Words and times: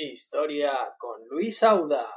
Historia 0.00 0.94
con 0.96 1.26
Luis 1.26 1.60
Auda. 1.64 2.08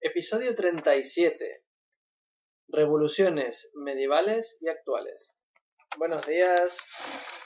Episodio 0.00 0.56
37. 0.56 1.62
Revoluciones 2.70 3.70
medievales 3.74 4.58
y 4.60 4.66
actuales. 4.66 5.30
Buenos 5.96 6.26
días. 6.26 6.76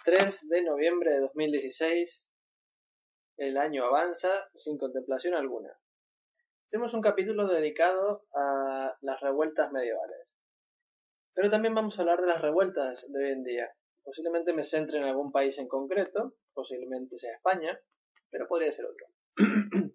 3 0.07 0.49
de 0.49 0.63
noviembre 0.63 1.11
de 1.11 1.21
2016. 1.21 2.31
El 3.37 3.59
año 3.59 3.85
avanza 3.85 4.49
sin 4.55 4.79
contemplación 4.79 5.35
alguna. 5.35 5.79
Tenemos 6.77 6.93
un 6.93 7.01
capítulo 7.01 7.49
dedicado 7.49 8.27
a 8.35 8.95
las 9.01 9.19
revueltas 9.23 9.73
medievales. 9.73 10.37
Pero 11.33 11.49
también 11.49 11.75
vamos 11.75 11.99
a 11.99 12.03
hablar 12.03 12.21
de 12.21 12.27
las 12.27 12.43
revueltas 12.43 13.11
de 13.11 13.25
hoy 13.25 13.33
en 13.33 13.45
día. 13.45 13.73
Posiblemente 14.05 14.53
me 14.53 14.63
centre 14.63 14.99
en 14.99 15.05
algún 15.05 15.33
país 15.33 15.57
en 15.57 15.69
concreto, 15.69 16.35
posiblemente 16.53 17.17
sea 17.17 17.33
España, 17.33 17.81
pero 18.29 18.47
podría 18.47 18.71
ser 18.73 18.85
otro. 18.85 19.07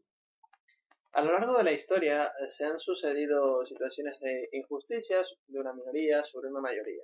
A 1.12 1.22
lo 1.22 1.34
largo 1.34 1.56
de 1.56 1.66
la 1.66 1.72
historia 1.72 2.34
eh, 2.40 2.50
se 2.50 2.66
han 2.66 2.80
sucedido 2.80 3.64
situaciones 3.68 4.20
de 4.20 4.50
injusticias 4.52 5.32
de 5.46 5.60
una 5.60 5.74
minoría 5.74 6.24
sobre 6.24 6.50
una 6.50 6.62
mayoría. 6.62 7.04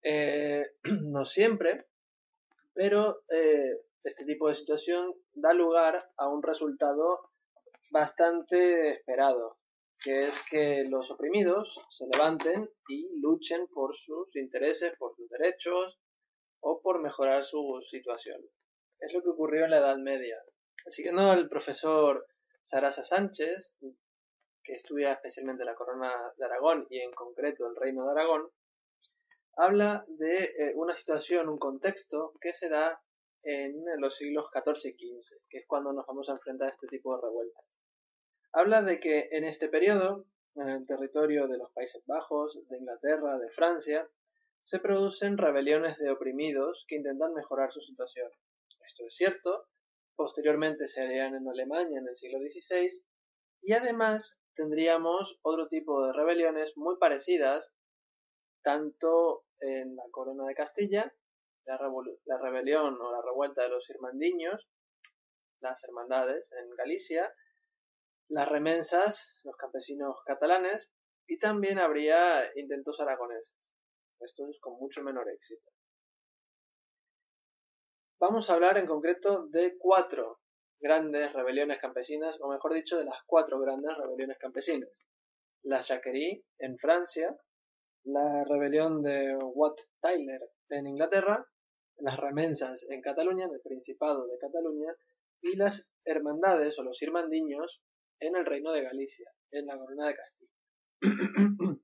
Eh, 0.00 0.64
no 1.02 1.24
siempre, 1.24 1.86
pero 2.72 3.24
eh, 3.30 3.80
este 4.04 4.24
tipo 4.24 4.48
de 4.48 4.54
situación 4.54 5.12
da 5.32 5.52
lugar 5.52 6.08
a 6.16 6.28
un 6.28 6.40
resultado 6.40 7.33
bastante 7.90 8.92
esperado, 8.92 9.58
que 10.02 10.28
es 10.28 10.38
que 10.50 10.84
los 10.88 11.10
oprimidos 11.10 11.86
se 11.90 12.06
levanten 12.12 12.70
y 12.88 13.08
luchen 13.20 13.66
por 13.68 13.96
sus 13.96 14.34
intereses, 14.36 14.94
por 14.98 15.14
sus 15.16 15.28
derechos 15.28 15.98
o 16.60 16.80
por 16.82 17.00
mejorar 17.00 17.44
su 17.44 17.80
situación. 17.90 18.40
Es 18.98 19.12
lo 19.12 19.22
que 19.22 19.30
ocurrió 19.30 19.64
en 19.64 19.70
la 19.70 19.78
Edad 19.78 19.98
Media. 19.98 20.42
Siguiendo 20.86 21.30
al 21.30 21.48
profesor 21.48 22.26
Sarasa 22.62 23.04
Sánchez, 23.04 23.76
que 24.62 24.74
estudia 24.74 25.12
especialmente 25.12 25.64
la 25.64 25.74
corona 25.74 26.12
de 26.36 26.44
Aragón 26.44 26.86
y 26.90 27.00
en 27.00 27.12
concreto 27.12 27.66
el 27.66 27.76
reino 27.76 28.04
de 28.04 28.12
Aragón, 28.12 28.50
habla 29.56 30.04
de 30.08 30.44
eh, 30.44 30.72
una 30.74 30.94
situación, 30.94 31.48
un 31.48 31.58
contexto 31.58 32.32
que 32.40 32.52
se 32.52 32.68
da 32.68 33.00
en 33.42 33.84
los 33.98 34.16
siglos 34.16 34.46
XIV 34.50 34.94
y 34.98 35.20
XV, 35.20 35.36
que 35.48 35.58
es 35.58 35.66
cuando 35.66 35.92
nos 35.92 36.06
vamos 36.06 36.28
a 36.28 36.32
enfrentar 36.32 36.68
a 36.68 36.72
este 36.72 36.86
tipo 36.88 37.14
de 37.14 37.22
revueltas. 37.22 37.64
Habla 38.56 38.82
de 38.82 39.00
que 39.00 39.30
en 39.32 39.42
este 39.42 39.68
periodo, 39.68 40.26
en 40.54 40.68
el 40.68 40.86
territorio 40.86 41.48
de 41.48 41.58
los 41.58 41.72
Países 41.72 42.04
Bajos, 42.06 42.56
de 42.68 42.78
Inglaterra, 42.78 43.36
de 43.36 43.50
Francia, 43.50 44.08
se 44.62 44.78
producen 44.78 45.36
rebeliones 45.36 45.98
de 45.98 46.12
oprimidos 46.12 46.84
que 46.86 46.94
intentan 46.94 47.34
mejorar 47.34 47.72
su 47.72 47.80
situación. 47.80 48.30
Esto 48.86 49.06
es 49.08 49.16
cierto, 49.16 49.66
posteriormente 50.14 50.86
se 50.86 51.02
harían 51.02 51.34
en 51.34 51.48
Alemania 51.48 51.98
en 51.98 52.06
el 52.06 52.16
siglo 52.16 52.38
XVI, 52.38 52.90
y 53.62 53.72
además 53.72 54.38
tendríamos 54.54 55.36
otro 55.42 55.66
tipo 55.66 56.06
de 56.06 56.12
rebeliones 56.12 56.76
muy 56.76 56.96
parecidas, 56.96 57.72
tanto 58.62 59.46
en 59.58 59.96
la 59.96 60.04
corona 60.12 60.46
de 60.46 60.54
Castilla, 60.54 61.12
la, 61.64 61.76
la 62.26 62.38
rebelión 62.38 63.00
o 63.00 63.10
la 63.10 63.20
revuelta 63.20 63.64
de 63.64 63.70
los 63.70 63.90
irmandiños, 63.90 64.64
las 65.58 65.82
hermandades 65.82 66.52
en 66.52 66.70
Galicia, 66.76 67.34
las 68.28 68.48
remensas, 68.48 69.40
los 69.44 69.56
campesinos 69.56 70.16
catalanes, 70.24 70.90
y 71.26 71.38
también 71.38 71.78
habría 71.78 72.50
intentos 72.56 73.00
aragoneses. 73.00 73.72
Estos 74.20 74.58
con 74.60 74.78
mucho 74.78 75.02
menor 75.02 75.28
éxito. 75.30 75.70
Vamos 78.20 78.48
a 78.48 78.54
hablar 78.54 78.78
en 78.78 78.86
concreto 78.86 79.46
de 79.48 79.76
cuatro 79.76 80.40
grandes 80.80 81.32
rebeliones 81.32 81.78
campesinas, 81.80 82.38
o 82.40 82.48
mejor 82.48 82.74
dicho, 82.74 82.96
de 82.96 83.04
las 83.04 83.22
cuatro 83.26 83.58
grandes 83.60 83.96
rebeliones 83.96 84.38
campesinas. 84.38 85.06
La 85.62 85.80
Jacquerie 85.80 86.44
en 86.58 86.78
Francia, 86.78 87.36
la 88.04 88.44
rebelión 88.44 89.02
de 89.02 89.36
Wat 89.36 89.76
Tyler 90.00 90.40
en 90.68 90.86
Inglaterra, 90.86 91.46
las 91.98 92.18
remensas 92.18 92.86
en 92.88 93.00
Cataluña, 93.00 93.46
en 93.46 93.54
el 93.54 93.60
Principado 93.60 94.26
de 94.26 94.38
Cataluña, 94.38 94.94
y 95.40 95.56
las 95.56 95.88
hermandades 96.04 96.78
o 96.78 96.82
los 96.82 97.00
irmandiños 97.02 97.82
en 98.26 98.36
el 98.36 98.46
Reino 98.46 98.72
de 98.72 98.82
Galicia, 98.82 99.30
en 99.50 99.66
la 99.66 99.78
Corona 99.78 100.08
de 100.08 100.16
Castilla. 100.16 100.52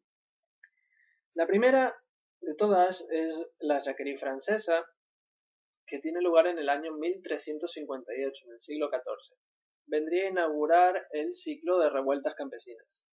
la 1.35 1.47
primera 1.47 1.97
de 2.41 2.55
todas 2.55 3.07
es 3.11 3.47
la 3.59 3.83
Jacquerie 3.83 4.19
francesa, 4.19 4.85
que 5.87 5.99
tiene 5.99 6.21
lugar 6.21 6.47
en 6.47 6.59
el 6.59 6.69
año 6.69 6.93
1358, 6.93 8.45
en 8.47 8.53
el 8.53 8.61
siglo 8.61 8.89
XIV. 8.89 9.37
Vendría 9.87 10.25
a 10.25 10.31
inaugurar 10.31 11.07
el 11.13 11.35
ciclo 11.35 11.79
de 11.79 11.91
revueltas 11.91 12.35
campesinas. 12.35 13.05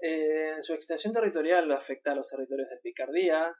Eh, 0.00 0.56
su 0.62 0.72
extensión 0.72 1.12
territorial 1.12 1.70
afecta 1.72 2.12
a 2.12 2.14
los 2.14 2.28
territorios 2.28 2.70
de 2.70 2.78
Picardía, 2.78 3.54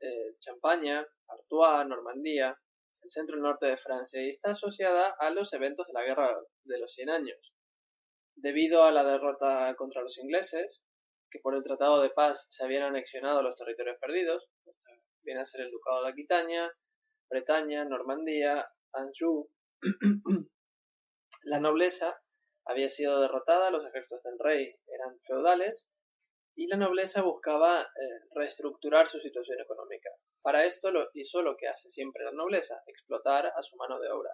eh, 0.00 0.36
Champaña, 0.40 1.06
Artois, 1.28 1.86
Normandía, 1.86 2.58
el 3.02 3.10
centro 3.10 3.36
y 3.36 3.42
norte 3.42 3.66
de 3.66 3.76
Francia 3.76 4.22
y 4.22 4.30
está 4.30 4.52
asociada 4.52 5.14
a 5.18 5.30
los 5.30 5.52
eventos 5.52 5.86
de 5.86 5.92
la 5.92 6.02
Guerra 6.02 6.34
de 6.64 6.78
los 6.78 6.92
Cien 6.94 7.10
Años. 7.10 7.51
Debido 8.34 8.84
a 8.84 8.90
la 8.90 9.04
derrota 9.04 9.74
contra 9.76 10.02
los 10.02 10.18
ingleses, 10.18 10.84
que 11.30 11.38
por 11.40 11.54
el 11.54 11.62
Tratado 11.62 12.02
de 12.02 12.10
Paz 12.10 12.46
se 12.50 12.64
habían 12.64 12.82
anexionado 12.82 13.42
los 13.42 13.56
territorios 13.56 13.98
perdidos, 14.00 14.48
viene 15.22 15.40
a 15.40 15.46
ser 15.46 15.62
el 15.62 15.70
Ducado 15.70 16.02
de 16.02 16.10
Aquitania, 16.10 16.72
Bretaña, 17.30 17.84
Normandía, 17.84 18.68
Anjou. 18.92 19.48
la 21.42 21.60
nobleza 21.60 22.20
había 22.64 22.90
sido 22.90 23.20
derrotada, 23.20 23.70
los 23.70 23.84
ejércitos 23.86 24.22
del 24.22 24.38
rey 24.38 24.74
eran 24.86 25.18
feudales 25.26 25.88
y 26.54 26.66
la 26.66 26.76
nobleza 26.76 27.22
buscaba 27.22 27.82
eh, 27.82 27.86
reestructurar 28.34 29.08
su 29.08 29.18
situación 29.20 29.60
económica. 29.60 30.10
Para 30.42 30.66
esto 30.66 30.90
lo 30.90 31.08
hizo 31.14 31.42
lo 31.42 31.56
que 31.56 31.68
hace 31.68 31.88
siempre 31.90 32.24
la 32.24 32.32
nobleza, 32.32 32.82
explotar 32.86 33.46
a 33.46 33.62
su 33.62 33.76
mano 33.76 33.98
de 33.98 34.10
obra. 34.10 34.30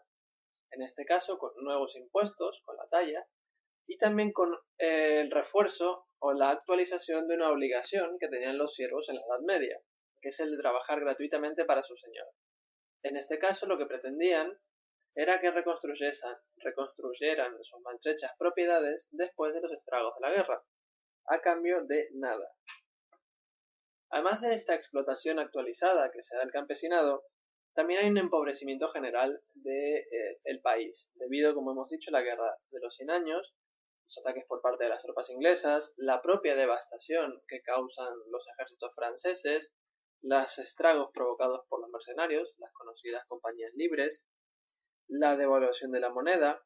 En 0.71 0.83
este 0.83 1.05
caso 1.05 1.39
con 1.39 1.53
nuevos 1.63 1.95
impuestos, 1.97 2.61
con 2.65 2.77
la 2.77 2.89
talla, 2.89 3.25
y 3.89 3.97
también 3.97 4.33
con 4.33 4.55
eh, 4.79 5.23
el 5.23 5.31
refuerzo 5.31 6.07
o 6.21 6.33
la 6.33 6.51
actualización 6.51 7.27
de 7.27 7.37
una 7.37 7.51
obligación 7.51 8.19
que 8.21 8.29
tenían 8.29 8.59
los 8.59 8.75
siervos 8.75 9.09
en 9.09 9.17
la 9.17 9.23
Edad 9.23 9.41
Media, 9.41 9.81
que 10.21 10.29
es 10.29 10.39
el 10.41 10.51
de 10.51 10.59
trabajar 10.59 11.01
gratuitamente 11.01 11.65
para 11.65 11.83
su 11.83 11.97
señor. 11.97 12.27
En 13.03 13.17
este 13.17 13.39
caso 13.39 13.67
lo 13.67 13.79
que 13.79 13.87
pretendían 13.87 14.59
era 15.15 15.41
que 15.41 15.51
reconstruyeran 15.51 17.65
sus 17.65 17.81
maltrechas 17.83 18.33
propiedades 18.39 19.09
después 19.11 19.55
de 19.55 19.63
los 19.63 19.73
estragos 19.73 20.15
de 20.17 20.29
la 20.29 20.35
guerra, 20.35 20.63
a 21.27 21.41
cambio 21.41 21.85
de 21.87 22.11
nada. 22.13 22.53
Además 24.11 24.43
de 24.43 24.55
esta 24.55 24.75
explotación 24.75 25.39
actualizada 25.39 26.11
que 26.11 26.23
se 26.23 26.37
da 26.37 26.43
al 26.43 26.53
campesinado, 26.53 27.25
también 27.75 28.01
hay 28.01 28.11
un 28.11 28.19
empobrecimiento 28.19 28.91
general 28.91 29.41
del 29.55 29.65
de, 29.65 30.41
eh, 30.45 30.61
país, 30.63 31.11
debido, 31.15 31.55
como 31.55 31.73
hemos 31.73 31.89
dicho, 31.89 32.11
a 32.11 32.13
la 32.13 32.23
guerra 32.23 32.55
de 32.71 32.81
los 32.81 32.95
100 32.97 33.11
años, 33.11 33.55
los 34.09 34.19
ataques 34.25 34.47
por 34.47 34.63
parte 34.63 34.85
de 34.85 34.91
las 34.91 35.03
tropas 35.03 35.29
inglesas, 35.29 35.93
la 35.99 36.23
propia 36.23 36.57
devastación 36.57 37.43
que 37.47 37.61
causan 37.61 38.15
los 38.31 38.43
ejércitos 38.49 38.95
franceses, 38.95 39.75
los 40.23 40.59
estragos 40.59 41.11
provocados 41.13 41.67
por 41.69 41.83
los 41.83 41.91
mercenarios, 41.91 42.55
las 42.57 42.73
conocidas 42.73 43.27
compañías 43.29 43.71
libres, 43.75 44.23
la 45.09 45.37
devaluación 45.37 45.93
de 45.93 46.01
la 46.01 46.09
moneda. 46.09 46.65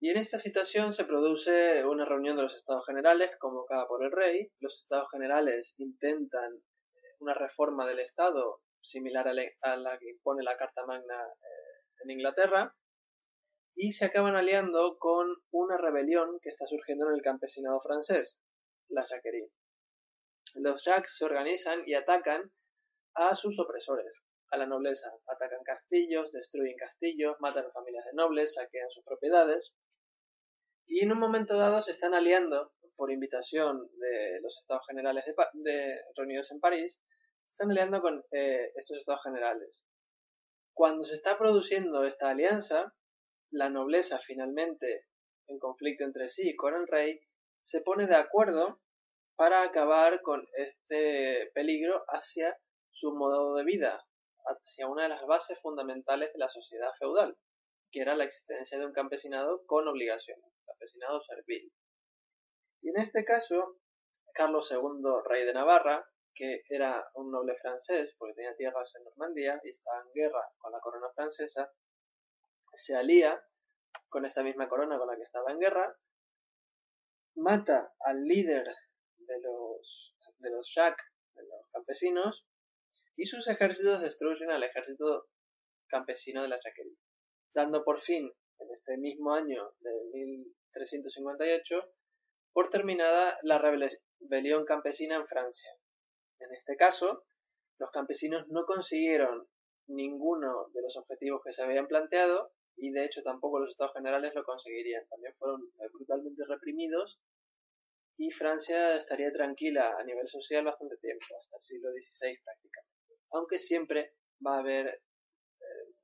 Y 0.00 0.10
en 0.10 0.16
esta 0.16 0.38
situación 0.38 0.94
se 0.94 1.04
produce 1.04 1.84
una 1.84 2.06
reunión 2.06 2.36
de 2.36 2.44
los 2.44 2.56
estados 2.56 2.86
generales 2.86 3.36
convocada 3.38 3.86
por 3.86 4.02
el 4.02 4.12
rey. 4.12 4.50
Los 4.60 4.78
estados 4.78 5.10
generales 5.10 5.74
intentan 5.76 6.54
eh, 6.54 7.00
una 7.20 7.34
reforma 7.34 7.86
del 7.86 7.98
estado 8.00 8.62
similar 8.80 9.28
a 9.28 9.76
la 9.76 9.98
que 9.98 10.08
impone 10.08 10.42
la 10.42 10.56
Carta 10.56 10.86
Magna 10.86 11.22
eh, 11.22 12.02
en 12.02 12.10
Inglaterra. 12.10 12.74
Y 13.76 13.92
se 13.92 14.06
acaban 14.06 14.34
aliando 14.34 14.96
con 14.98 15.36
una 15.50 15.76
rebelión 15.76 16.40
que 16.40 16.48
está 16.48 16.66
surgiendo 16.66 17.08
en 17.08 17.14
el 17.14 17.22
campesinado 17.22 17.80
francés, 17.82 18.40
la 18.88 19.06
Jacquerie. 19.06 19.50
Los 20.54 20.82
Jacques 20.84 21.14
se 21.16 21.26
organizan 21.26 21.82
y 21.86 21.92
atacan 21.92 22.50
a 23.14 23.34
sus 23.34 23.58
opresores, 23.60 24.22
a 24.50 24.56
la 24.56 24.66
nobleza. 24.66 25.12
Atacan 25.26 25.62
castillos, 25.62 26.32
destruyen 26.32 26.76
castillos, 26.78 27.36
matan 27.40 27.66
a 27.66 27.72
familias 27.72 28.06
de 28.06 28.14
nobles, 28.14 28.54
saquean 28.54 28.90
sus 28.90 29.04
propiedades. 29.04 29.74
Y 30.86 31.04
en 31.04 31.12
un 31.12 31.18
momento 31.18 31.58
dado 31.58 31.82
se 31.82 31.90
están 31.90 32.14
aliando, 32.14 32.72
por 32.96 33.12
invitación 33.12 33.90
de 33.98 34.40
los 34.40 34.56
estados 34.56 34.86
generales 34.86 35.24
reunidos 36.16 36.50
en 36.50 36.60
París, 36.60 36.98
se 37.46 37.48
están 37.50 37.70
aliando 37.70 38.00
con 38.00 38.24
eh, 38.32 38.72
estos 38.74 38.96
estados 38.96 39.22
generales. 39.22 39.84
Cuando 40.72 41.04
se 41.04 41.14
está 41.14 41.36
produciendo 41.36 42.06
esta 42.06 42.30
alianza, 42.30 42.94
la 43.50 43.68
nobleza 43.68 44.18
finalmente, 44.26 45.06
en 45.48 45.58
conflicto 45.58 46.04
entre 46.04 46.28
sí 46.28 46.54
con 46.56 46.74
el 46.74 46.86
rey, 46.86 47.20
se 47.62 47.80
pone 47.80 48.06
de 48.06 48.16
acuerdo 48.16 48.80
para 49.36 49.62
acabar 49.62 50.22
con 50.22 50.46
este 50.54 51.50
peligro 51.54 52.04
hacia 52.08 52.56
su 52.90 53.12
modo 53.14 53.54
de 53.54 53.64
vida, 53.64 54.04
hacia 54.46 54.88
una 54.88 55.04
de 55.04 55.10
las 55.10 55.26
bases 55.26 55.60
fundamentales 55.60 56.32
de 56.32 56.38
la 56.38 56.48
sociedad 56.48 56.90
feudal, 56.98 57.36
que 57.90 58.00
era 58.00 58.16
la 58.16 58.24
existencia 58.24 58.78
de 58.78 58.86
un 58.86 58.92
campesinado 58.92 59.64
con 59.66 59.86
obligaciones, 59.88 60.52
campesinado 60.64 61.20
servil. 61.22 61.72
Y 62.82 62.90
en 62.90 62.98
este 62.98 63.24
caso, 63.24 63.78
Carlos 64.32 64.70
II, 64.70 65.02
rey 65.24 65.44
de 65.44 65.52
Navarra, 65.52 66.06
que 66.34 66.62
era 66.68 67.08
un 67.14 67.30
noble 67.30 67.56
francés, 67.56 68.14
porque 68.18 68.34
tenía 68.34 68.54
tierras 68.56 68.94
en 68.94 69.04
Normandía 69.04 69.60
y 69.64 69.70
estaba 69.70 70.02
en 70.02 70.12
guerra 70.14 70.42
con 70.58 70.72
la 70.72 70.80
corona 70.80 71.08
francesa, 71.14 71.72
se 72.76 72.96
alía 72.96 73.42
con 74.08 74.24
esta 74.24 74.42
misma 74.42 74.68
corona 74.68 74.98
con 74.98 75.08
la 75.08 75.16
que 75.16 75.22
estaba 75.22 75.52
en 75.52 75.58
guerra, 75.58 75.96
mata 77.36 77.94
al 78.00 78.24
líder 78.24 78.66
de 79.18 79.40
los, 79.40 80.14
de 80.38 80.50
los 80.50 80.72
Jacques, 80.74 81.06
de 81.34 81.42
los 81.42 81.68
campesinos, 81.72 82.46
y 83.16 83.26
sus 83.26 83.48
ejércitos 83.48 84.00
destruyen 84.00 84.50
al 84.50 84.62
ejército 84.62 85.28
campesino 85.88 86.42
de 86.42 86.48
la 86.48 86.60
Jacquerie, 86.62 86.96
dando 87.54 87.84
por 87.84 88.00
fin, 88.00 88.32
en 88.58 88.70
este 88.72 88.96
mismo 88.96 89.34
año 89.34 89.74
de 89.80 89.90
1358, 90.12 91.92
por 92.52 92.70
terminada 92.70 93.38
la 93.42 93.58
rebelión 93.58 94.64
campesina 94.64 95.16
en 95.16 95.26
Francia. 95.26 95.70
En 96.38 96.52
este 96.54 96.76
caso, 96.76 97.26
los 97.78 97.90
campesinos 97.90 98.46
no 98.48 98.64
consiguieron 98.64 99.46
ninguno 99.88 100.68
de 100.72 100.82
los 100.82 100.96
objetivos 100.96 101.42
que 101.44 101.52
se 101.52 101.62
habían 101.62 101.86
planteado 101.86 102.52
y 102.76 102.90
de 102.90 103.04
hecho 103.04 103.22
tampoco 103.22 103.58
los 103.58 103.70
estados 103.70 103.94
generales 103.94 104.34
lo 104.34 104.44
conseguirían. 104.44 105.06
También 105.08 105.34
fueron 105.38 105.70
brutalmente 105.92 106.44
reprimidos 106.46 107.18
y 108.18 108.30
Francia 108.30 108.96
estaría 108.96 109.32
tranquila 109.32 109.96
a 109.98 110.04
nivel 110.04 110.26
social 110.26 110.64
bastante 110.64 110.96
tiempo, 110.98 111.26
hasta 111.38 111.56
el 111.56 111.62
siglo 111.62 111.90
XVI 111.90 112.38
prácticamente 112.44 112.96
aunque 113.32 113.58
siempre 113.58 114.14
va 114.44 114.56
a 114.56 114.60
haber 114.60 114.86
eh, 114.88 115.94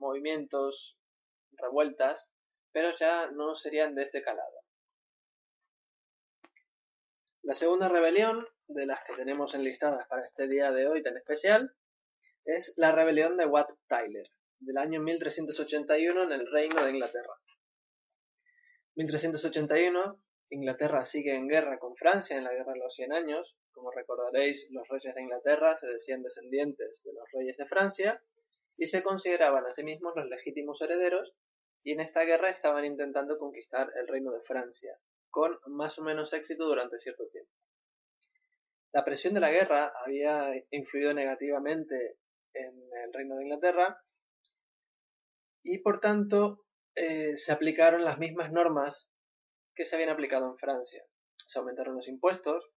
movimientos, 0.00 0.96
revueltas, 1.52 2.28
pero 2.72 2.96
ya 2.98 3.30
no 3.30 3.56
serían 3.56 3.94
de 3.94 4.02
este 4.02 4.22
calado. 4.22 4.58
La 7.42 7.54
segunda 7.54 7.88
rebelión, 7.88 8.46
de 8.66 8.86
las 8.86 9.02
que 9.04 9.14
tenemos 9.14 9.54
enlistadas 9.54 10.06
para 10.08 10.24
este 10.24 10.46
día 10.48 10.70
de 10.70 10.86
hoy 10.86 11.02
tan 11.02 11.16
especial, 11.16 11.74
es 12.44 12.72
la 12.76 12.92
rebelión 12.92 13.36
de 13.36 13.46
Wat 13.46 13.70
Tyler, 13.88 14.30
del 14.60 14.78
año 14.78 15.00
1381 15.00 16.22
en 16.22 16.32
el 16.32 16.50
Reino 16.50 16.84
de 16.84 16.90
Inglaterra. 16.90 17.34
1381, 18.96 20.20
Inglaterra 20.50 21.04
sigue 21.04 21.36
en 21.36 21.46
guerra 21.46 21.78
con 21.78 21.94
Francia 21.96 22.36
en 22.36 22.44
la 22.44 22.52
Guerra 22.52 22.72
de 22.72 22.80
los 22.80 22.94
Cien 22.94 23.12
Años, 23.12 23.56
como 23.70 23.92
recordaréis, 23.92 24.66
los 24.70 24.88
reyes 24.88 25.14
de 25.14 25.22
Inglaterra 25.22 25.76
se 25.76 25.86
decían 25.86 26.22
descendientes 26.22 27.02
de 27.04 27.12
los 27.12 27.30
reyes 27.32 27.56
de 27.56 27.66
Francia 27.66 28.20
y 28.76 28.88
se 28.88 29.04
consideraban 29.04 29.64
a 29.66 29.72
sí 29.72 29.84
mismos 29.84 30.14
los 30.16 30.28
legítimos 30.28 30.80
herederos 30.80 31.32
y 31.84 31.92
en 31.92 32.00
esta 32.00 32.22
guerra 32.22 32.50
estaban 32.50 32.84
intentando 32.84 33.38
conquistar 33.38 33.92
el 33.94 34.08
reino 34.08 34.32
de 34.32 34.40
Francia, 34.40 34.98
con 35.30 35.58
más 35.66 35.96
o 35.98 36.02
menos 36.02 36.32
éxito 36.32 36.66
durante 36.66 36.98
cierto 36.98 37.28
tiempo. 37.28 37.52
La 38.92 39.04
presión 39.04 39.34
de 39.34 39.40
la 39.40 39.50
guerra 39.50 39.92
había 40.04 40.50
influido 40.70 41.14
negativamente 41.14 42.16
en 42.54 42.74
el 43.04 43.12
reino 43.12 43.36
de 43.36 43.44
Inglaterra 43.44 44.02
y 45.62 45.78
por 45.78 46.00
tanto 46.00 46.64
eh, 46.94 47.36
se 47.36 47.52
aplicaron 47.52 48.04
las 48.04 48.18
mismas 48.18 48.52
normas 48.52 49.08
que 49.74 49.84
se 49.84 49.94
habían 49.94 50.10
aplicado 50.10 50.46
en 50.50 50.58
Francia. 50.58 51.04
Se 51.46 51.58
aumentaron 51.58 51.94
los 51.96 52.08
impuestos, 52.08 52.68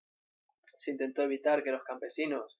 se 0.77 0.91
intentó 0.91 1.23
evitar 1.23 1.63
que 1.63 1.71
los 1.71 1.83
campesinos 1.83 2.59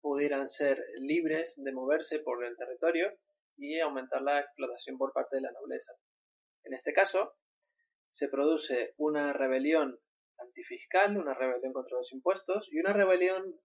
pudieran 0.00 0.48
ser 0.48 0.82
libres 1.00 1.54
de 1.56 1.72
moverse 1.72 2.20
por 2.20 2.44
el 2.44 2.56
territorio 2.56 3.12
y 3.56 3.80
aumentar 3.80 4.22
la 4.22 4.40
explotación 4.40 4.98
por 4.98 5.12
parte 5.12 5.36
de 5.36 5.42
la 5.42 5.52
nobleza. 5.52 5.92
En 6.64 6.74
este 6.74 6.92
caso, 6.92 7.34
se 8.12 8.28
produce 8.28 8.94
una 8.96 9.32
rebelión 9.32 9.98
antifiscal, 10.38 11.16
una 11.16 11.34
rebelión 11.34 11.72
contra 11.72 11.98
los 11.98 12.12
impuestos 12.12 12.68
y 12.70 12.78
una 12.78 12.92
rebelión, 12.92 13.60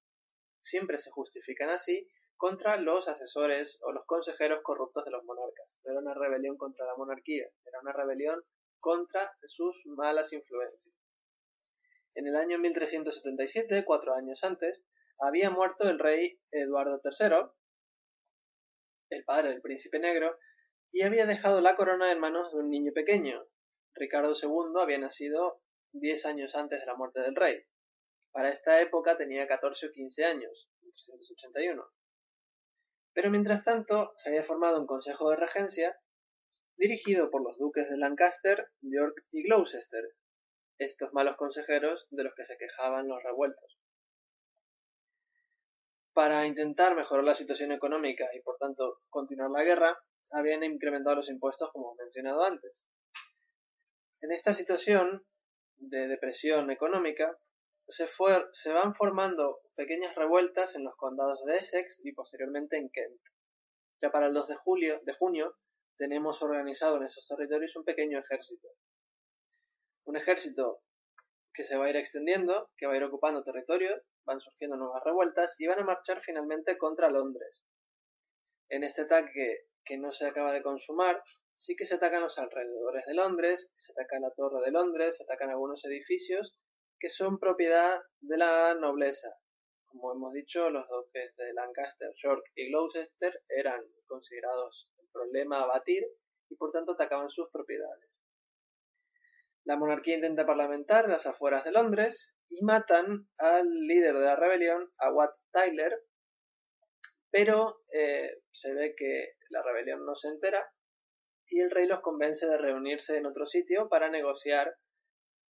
siempre 0.59 0.97
se 0.97 1.11
justifican 1.11 1.69
así, 1.69 2.07
contra 2.41 2.75
los 2.75 3.07
asesores 3.07 3.77
o 3.83 3.91
los 3.91 4.03
consejeros 4.07 4.63
corruptos 4.63 5.05
de 5.05 5.11
los 5.11 5.23
monarcas. 5.23 5.77
No 5.85 5.91
era 5.91 6.01
una 6.01 6.15
rebelión 6.15 6.57
contra 6.57 6.87
la 6.87 6.95
monarquía, 6.95 7.45
era 7.67 7.79
una 7.79 7.93
rebelión 7.93 8.41
contra 8.79 9.31
sus 9.43 9.79
malas 9.85 10.33
influencias. 10.33 10.95
En 12.15 12.25
el 12.25 12.35
año 12.35 12.57
1377, 12.57 13.85
cuatro 13.85 14.15
años 14.15 14.43
antes, 14.43 14.83
había 15.19 15.51
muerto 15.51 15.87
el 15.87 15.99
rey 15.99 16.39
Eduardo 16.49 16.99
III, 17.03 17.51
el 19.11 19.23
padre 19.23 19.49
del 19.49 19.61
príncipe 19.61 19.99
negro, 19.99 20.35
y 20.91 21.03
había 21.03 21.27
dejado 21.27 21.61
la 21.61 21.75
corona 21.75 22.11
en 22.11 22.19
manos 22.19 22.51
de 22.51 22.57
un 22.57 22.71
niño 22.71 22.91
pequeño. 22.91 23.45
Ricardo 23.93 24.33
II 24.33 24.81
había 24.81 24.97
nacido 24.97 25.61
diez 25.91 26.25
años 26.25 26.55
antes 26.55 26.79
de 26.79 26.87
la 26.87 26.95
muerte 26.95 27.21
del 27.21 27.35
rey. 27.35 27.61
Para 28.31 28.49
esta 28.49 28.81
época 28.81 29.15
tenía 29.15 29.47
14 29.47 29.85
o 29.85 29.91
15 29.91 30.25
años, 30.25 30.69
1381. 30.81 31.85
Pero 33.13 33.29
mientras 33.29 33.63
tanto 33.63 34.13
se 34.17 34.29
había 34.29 34.43
formado 34.43 34.79
un 34.79 34.87
consejo 34.87 35.29
de 35.29 35.35
regencia 35.35 35.97
dirigido 36.77 37.29
por 37.29 37.43
los 37.43 37.57
duques 37.57 37.89
de 37.89 37.97
Lancaster, 37.97 38.69
York 38.81 39.25
y 39.31 39.43
Gloucester, 39.43 40.03
estos 40.77 41.13
malos 41.13 41.35
consejeros 41.35 42.07
de 42.09 42.23
los 42.23 42.33
que 42.33 42.45
se 42.45 42.57
quejaban 42.57 43.07
los 43.07 43.21
revueltos. 43.21 43.77
Para 46.13 46.45
intentar 46.45 46.95
mejorar 46.95 47.23
la 47.23 47.35
situación 47.35 47.71
económica 47.71 48.25
y 48.33 48.41
por 48.41 48.57
tanto 48.57 48.99
continuar 49.09 49.51
la 49.51 49.63
guerra, 49.63 49.97
habían 50.31 50.63
incrementado 50.63 51.17
los 51.17 51.29
impuestos 51.29 51.69
como 51.71 51.95
mencionado 51.95 52.43
antes. 52.43 52.87
En 54.21 54.31
esta 54.31 54.53
situación 54.53 55.25
de 55.77 56.07
depresión 56.07 56.69
económica, 56.71 57.37
se, 57.91 58.73
van 58.73 58.95
formando 58.95 59.61
pequeñas 59.75 60.15
revueltas 60.15 60.75
en 60.75 60.83
los 60.83 60.95
condados 60.95 61.43
de 61.45 61.57
Essex 61.57 61.99
y 62.03 62.13
posteriormente 62.13 62.77
en 62.77 62.89
Kent. 62.89 63.21
Ya 64.01 64.11
para 64.11 64.27
el 64.27 64.33
2 64.33 64.47
de, 64.47 64.55
julio, 64.55 64.99
de 65.03 65.13
junio 65.13 65.55
tenemos 65.97 66.41
organizado 66.41 66.97
en 66.97 67.03
esos 67.03 67.27
territorios 67.27 67.75
un 67.75 67.83
pequeño 67.83 68.19
ejército, 68.19 68.69
un 70.05 70.17
ejército 70.17 70.81
que 71.53 71.63
se 71.63 71.77
va 71.77 71.85
a 71.85 71.89
ir 71.89 71.97
extendiendo, 71.97 72.71
que 72.77 72.87
va 72.87 72.93
a 72.93 72.97
ir 72.97 73.03
ocupando 73.03 73.43
territorios, 73.43 74.01
van 74.25 74.39
surgiendo 74.39 74.77
nuevas 74.77 75.03
revueltas 75.03 75.55
y 75.59 75.67
van 75.67 75.79
a 75.79 75.83
marchar 75.83 76.21
finalmente 76.21 76.77
contra 76.77 77.09
Londres. 77.09 77.61
En 78.69 78.83
este 78.83 79.01
ataque 79.01 79.65
que 79.83 79.97
no 79.97 80.13
se 80.13 80.27
acaba 80.27 80.53
de 80.53 80.63
consumar, 80.63 81.21
sí 81.55 81.75
que 81.75 81.85
se 81.85 81.95
atacan 81.95 82.21
los 82.21 82.37
alrededores 82.39 83.05
de 83.05 83.13
Londres, 83.13 83.73
se 83.75 83.91
ataca 83.91 84.19
la 84.19 84.31
Torre 84.31 84.63
de 84.65 84.71
Londres, 84.71 85.17
se 85.17 85.23
atacan 85.23 85.49
algunos 85.49 85.83
edificios 85.83 86.57
que 87.01 87.09
son 87.09 87.39
propiedad 87.39 87.99
de 88.19 88.37
la 88.37 88.75
nobleza. 88.75 89.29
Como 89.87 90.13
hemos 90.13 90.33
dicho, 90.33 90.69
los 90.69 90.87
duques 90.87 91.35
de 91.35 91.51
Lancaster, 91.53 92.11
York 92.23 92.45
y 92.55 92.69
Gloucester 92.69 93.41
eran 93.49 93.81
considerados 94.05 94.87
el 94.99 95.07
problema 95.11 95.63
a 95.63 95.65
batir 95.65 96.05
y 96.47 96.55
por 96.55 96.71
tanto 96.71 96.91
atacaban 96.91 97.31
sus 97.31 97.49
propiedades. 97.51 98.07
La 99.65 99.77
monarquía 99.77 100.15
intenta 100.15 100.45
parlamentar 100.45 101.05
en 101.05 101.11
las 101.11 101.25
afueras 101.25 101.63
de 101.65 101.71
Londres 101.71 102.35
y 102.49 102.63
matan 102.63 103.27
al 103.37 103.67
líder 103.67 104.13
de 104.13 104.25
la 104.25 104.35
rebelión, 104.35 104.91
a 104.99 105.11
Wat 105.11 105.33
Tyler, 105.51 106.03
pero 107.31 107.81
eh, 107.91 108.41
se 108.51 108.75
ve 108.75 108.93
que 108.95 109.33
la 109.49 109.63
rebelión 109.63 110.05
no 110.05 110.15
se 110.15 110.27
entera 110.27 110.71
y 111.47 111.61
el 111.61 111.71
rey 111.71 111.87
los 111.87 112.01
convence 112.01 112.47
de 112.47 112.57
reunirse 112.57 113.17
en 113.17 113.25
otro 113.25 113.47
sitio 113.47 113.89
para 113.89 114.09
negociar 114.09 114.75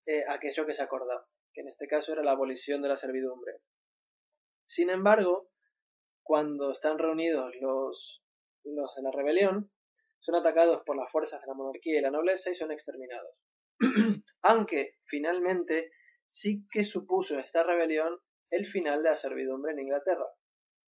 eh, 0.05 0.23
aquello 0.27 0.65
que 0.65 0.73
se 0.73 0.81
acordó, 0.81 1.27
que 1.53 1.61
en 1.61 1.67
este 1.67 1.87
caso 1.87 2.13
era 2.13 2.23
la 2.23 2.31
abolición 2.31 2.81
de 2.81 2.89
la 2.89 2.97
servidumbre. 2.97 3.53
Sin 4.65 4.89
embargo, 4.89 5.49
cuando 6.23 6.71
están 6.71 6.97
reunidos 6.97 7.53
los, 7.59 8.23
los 8.63 8.95
de 8.95 9.01
la 9.01 9.11
rebelión, 9.11 9.71
son 10.19 10.35
atacados 10.35 10.83
por 10.85 10.95
las 10.95 11.11
fuerzas 11.11 11.41
de 11.41 11.47
la 11.47 11.53
monarquía 11.53 11.99
y 11.99 12.01
la 12.01 12.11
nobleza 12.11 12.51
y 12.51 12.55
son 12.55 12.71
exterminados. 12.71 13.35
Aunque 14.43 14.95
finalmente 15.05 15.91
sí 16.29 16.65
que 16.71 16.83
supuso 16.83 17.37
esta 17.39 17.63
rebelión 17.63 18.19
el 18.51 18.65
final 18.65 19.01
de 19.01 19.09
la 19.09 19.15
servidumbre 19.15 19.73
en 19.73 19.79
Inglaterra. 19.79 20.27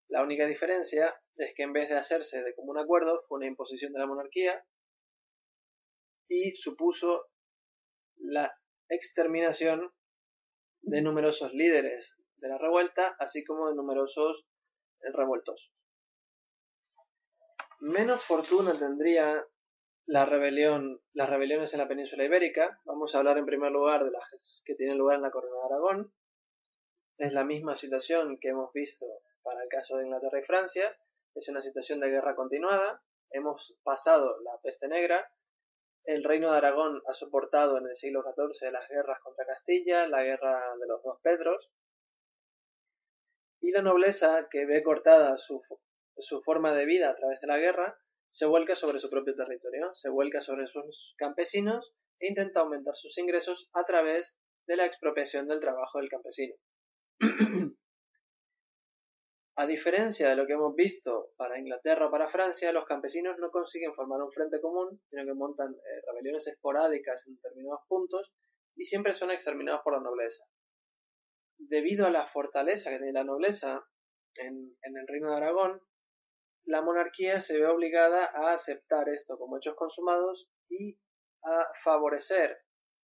La 0.08 0.22
única 0.22 0.46
diferencia 0.46 1.14
es 1.36 1.54
que 1.56 1.62
en 1.62 1.72
vez 1.72 1.88
de 1.88 1.96
hacerse 1.96 2.42
de 2.42 2.54
común 2.54 2.78
acuerdo 2.78 3.22
fue 3.26 3.38
una 3.38 3.46
imposición 3.46 3.92
de 3.92 4.00
la 4.00 4.06
monarquía 4.06 4.62
y 6.28 6.54
supuso 6.56 7.28
la 8.16 8.54
exterminación 8.88 9.90
de 10.82 11.02
numerosos 11.02 11.52
líderes 11.54 12.14
de 12.36 12.48
la 12.48 12.58
revuelta, 12.58 13.16
así 13.18 13.44
como 13.44 13.68
de 13.68 13.74
numerosos 13.74 14.44
revueltos. 15.12 15.72
Menos 17.80 18.22
fortuna 18.22 18.78
tendría 18.78 19.44
la 20.06 20.24
rebelión, 20.24 21.00
las 21.14 21.28
rebeliones 21.28 21.72
en 21.74 21.80
la 21.80 21.88
península 21.88 22.24
ibérica. 22.24 22.80
Vamos 22.84 23.14
a 23.14 23.18
hablar 23.18 23.38
en 23.38 23.46
primer 23.46 23.72
lugar 23.72 24.04
de 24.04 24.10
las 24.10 24.62
que 24.64 24.74
tienen 24.74 24.98
lugar 24.98 25.16
en 25.16 25.22
la 25.22 25.30
corona 25.30 25.56
de 25.56 25.66
Aragón. 25.66 26.12
Es 27.18 27.32
la 27.32 27.44
misma 27.44 27.76
situación 27.76 28.38
que 28.40 28.48
hemos 28.48 28.72
visto 28.72 29.06
para 29.42 29.62
el 29.62 29.68
caso 29.68 29.96
de 29.96 30.04
Inglaterra 30.04 30.40
y 30.40 30.44
Francia. 30.44 30.96
Es 31.34 31.48
una 31.48 31.62
situación 31.62 32.00
de 32.00 32.10
guerra 32.10 32.34
continuada. 32.34 33.02
Hemos 33.30 33.76
pasado 33.82 34.40
la 34.42 34.58
peste 34.62 34.88
negra. 34.88 35.28
El 36.04 36.24
reino 36.24 36.50
de 36.50 36.56
Aragón 36.56 37.00
ha 37.06 37.14
soportado 37.14 37.78
en 37.78 37.86
el 37.86 37.94
siglo 37.94 38.22
XIV 38.22 38.72
las 38.72 38.88
guerras 38.88 39.20
contra 39.22 39.46
Castilla, 39.46 40.08
la 40.08 40.22
guerra 40.24 40.74
de 40.78 40.86
los 40.86 41.02
dos 41.02 41.20
Pedros. 41.22 41.70
Y 43.60 43.70
la 43.70 43.82
nobleza, 43.82 44.48
que 44.50 44.66
ve 44.66 44.82
cortada 44.82 45.38
su, 45.38 45.62
forma 46.44 46.74
de 46.74 46.84
vida 46.84 47.10
a 47.10 47.14
través 47.14 47.40
de 47.40 47.46
la 47.46 47.58
guerra, 47.58 47.96
se 48.28 48.46
vuelca 48.46 48.74
sobre 48.74 48.98
su 48.98 49.10
propio 49.10 49.36
territorio, 49.36 49.94
se 49.94 50.08
vuelca 50.08 50.40
sobre 50.40 50.66
sus 50.66 51.14
campesinos 51.16 51.94
e 52.18 52.28
intenta 52.28 52.60
aumentar 52.60 52.96
sus 52.96 53.16
ingresos 53.18 53.68
a 53.72 53.84
través 53.84 54.36
de 54.66 54.76
la 54.76 54.86
expropiación 54.86 55.46
del 55.46 55.60
trabajo 55.60 55.98
del 55.98 56.08
campesino. 56.08 56.56
a 59.62 59.66
diferencia 59.66 60.28
de 60.28 60.34
lo 60.34 60.44
que 60.44 60.54
hemos 60.54 60.74
visto 60.74 61.30
para 61.36 61.56
Inglaterra 61.56 62.08
o 62.08 62.10
para 62.10 62.28
Francia, 62.28 62.72
los 62.72 62.84
campesinos 62.84 63.38
no 63.38 63.50
consiguen 63.52 63.94
formar 63.94 64.20
un 64.20 64.32
frente 64.32 64.60
común, 64.60 65.00
sino 65.08 65.24
que 65.24 65.34
montan 65.34 65.72
eh, 65.72 66.02
rebeliones 66.08 66.48
esporádicas 66.48 67.24
en 67.28 67.36
determinados 67.36 67.82
puntos 67.86 68.32
y 68.74 68.84
siempre 68.84 69.14
son 69.14 69.30
exterminados 69.30 69.82
por 69.84 69.92
la 69.92 70.00
nobleza. 70.00 70.44
Debido 71.58 72.06
a 72.06 72.10
la 72.10 72.26
fortaleza 72.26 72.90
que 72.90 72.96
tiene 72.96 73.12
la 73.12 73.22
nobleza 73.22 73.84
en 74.34 74.74
el 74.82 75.06
reino 75.06 75.30
de 75.30 75.36
Aragón, 75.36 75.80
la 76.64 76.82
monarquía 76.82 77.40
se 77.40 77.60
ve 77.60 77.66
obligada 77.66 78.24
a 78.34 78.54
aceptar 78.54 79.08
esto 79.10 79.38
como 79.38 79.58
hechos 79.58 79.76
consumados 79.76 80.48
y 80.68 80.98
a 81.44 81.68
favorecer, 81.84 82.58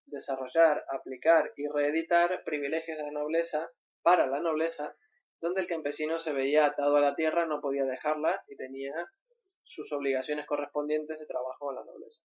desarrollar, 0.07 0.85
aplicar 0.91 1.53
y 1.57 1.69
reeditar 1.69 2.43
privilegios 2.45 2.99
de 2.99 3.05
la 3.05 3.13
nobleza 3.13 3.71
para 4.03 4.27
la 4.27 4.41
nobleza, 4.41 4.97
donde 5.41 5.61
el 5.61 5.67
campesino 5.67 6.19
se 6.19 6.33
veía 6.33 6.67
atado 6.67 6.97
a 6.97 7.01
la 7.01 7.15
tierra, 7.15 7.47
no 7.47 7.61
podía 7.61 7.85
dejarla 7.85 8.43
y 8.49 8.57
tenía 8.57 8.93
sus 9.63 9.93
obligaciones 9.93 10.47
correspondientes 10.47 11.19
de 11.19 11.27
trabajo 11.27 11.67
con 11.67 11.75
la 11.75 11.85
nobleza. 11.85 12.23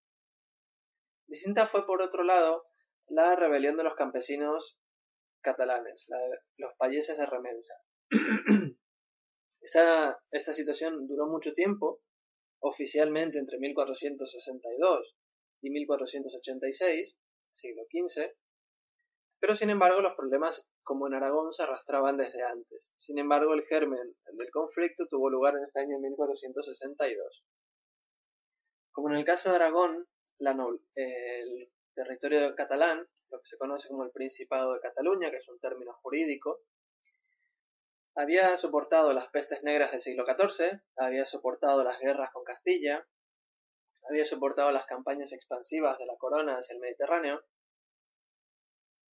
Distinta 1.26 1.66
fue, 1.66 1.86
por 1.86 2.02
otro 2.02 2.24
lado, 2.24 2.64
la 3.08 3.36
rebelión 3.36 3.76
de 3.76 3.84
los 3.84 3.94
campesinos 3.94 4.78
catalanes, 5.42 6.06
los 6.56 6.72
payeses 6.78 7.18
de 7.18 7.26
Remensa. 7.26 7.74
Esta, 9.60 10.20
esta 10.30 10.52
situación 10.52 11.06
duró 11.06 11.26
mucho 11.26 11.54
tiempo, 11.54 12.02
oficialmente 12.60 13.38
entre 13.38 13.58
1462 13.58 15.16
y 15.62 15.70
1486, 15.70 17.16
siglo 17.50 17.82
XV, 17.90 18.30
pero 19.44 19.56
sin 19.56 19.68
embargo 19.68 20.00
los 20.00 20.14
problemas 20.14 20.66
como 20.82 21.06
en 21.06 21.12
Aragón 21.12 21.52
se 21.52 21.64
arrastraban 21.64 22.16
desde 22.16 22.42
antes. 22.42 22.94
Sin 22.96 23.18
embargo, 23.18 23.52
el 23.52 23.66
germen 23.66 24.16
del 24.32 24.50
conflicto 24.50 25.06
tuvo 25.06 25.28
lugar 25.28 25.54
en 25.54 25.64
este 25.64 25.80
año 25.80 25.98
1462. 25.98 27.44
Como 28.90 29.10
en 29.10 29.16
el 29.16 29.24
caso 29.26 29.50
de 29.50 29.56
Aragón, 29.56 30.08
el 30.94 31.70
territorio 31.94 32.54
catalán, 32.54 33.06
lo 33.30 33.38
que 33.42 33.46
se 33.46 33.58
conoce 33.58 33.88
como 33.88 34.04
el 34.04 34.12
Principado 34.12 34.72
de 34.72 34.80
Cataluña, 34.80 35.30
que 35.30 35.36
es 35.36 35.48
un 35.50 35.60
término 35.60 35.92
jurídico, 36.00 36.60
había 38.14 38.56
soportado 38.56 39.12
las 39.12 39.28
pestes 39.28 39.62
negras 39.62 39.90
del 39.90 40.00
siglo 40.00 40.24
XIV, 40.24 40.80
había 40.96 41.26
soportado 41.26 41.84
las 41.84 42.00
guerras 42.00 42.32
con 42.32 42.44
Castilla, 42.44 43.06
había 44.08 44.24
soportado 44.24 44.70
las 44.70 44.86
campañas 44.86 45.34
expansivas 45.34 45.98
de 45.98 46.06
la 46.06 46.16
corona 46.16 46.56
hacia 46.56 46.72
el 46.72 46.80
Mediterráneo, 46.80 47.44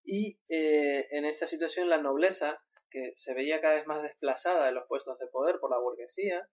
y 0.04 0.38
eh, 0.48 1.08
en 1.10 1.24
esta 1.24 1.46
situación 1.46 1.88
la 1.88 2.00
nobleza, 2.00 2.62
que 2.90 3.12
se 3.14 3.34
veía 3.34 3.60
cada 3.60 3.74
vez 3.74 3.86
más 3.86 4.02
desplazada 4.02 4.66
de 4.66 4.72
los 4.72 4.86
puestos 4.88 5.18
de 5.18 5.28
poder 5.28 5.58
por 5.60 5.70
la 5.70 5.78
burguesía, 5.78 6.48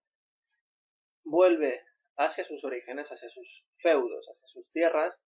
vuelve 1.24 1.84
hacia 2.18 2.46
sus 2.46 2.64
orígenes, 2.64 3.12
hacia 3.12 3.30
sus 3.30 3.66
feudos, 3.78 4.28
hacia 4.30 4.48
sus 4.48 4.70
tierras, 4.72 5.20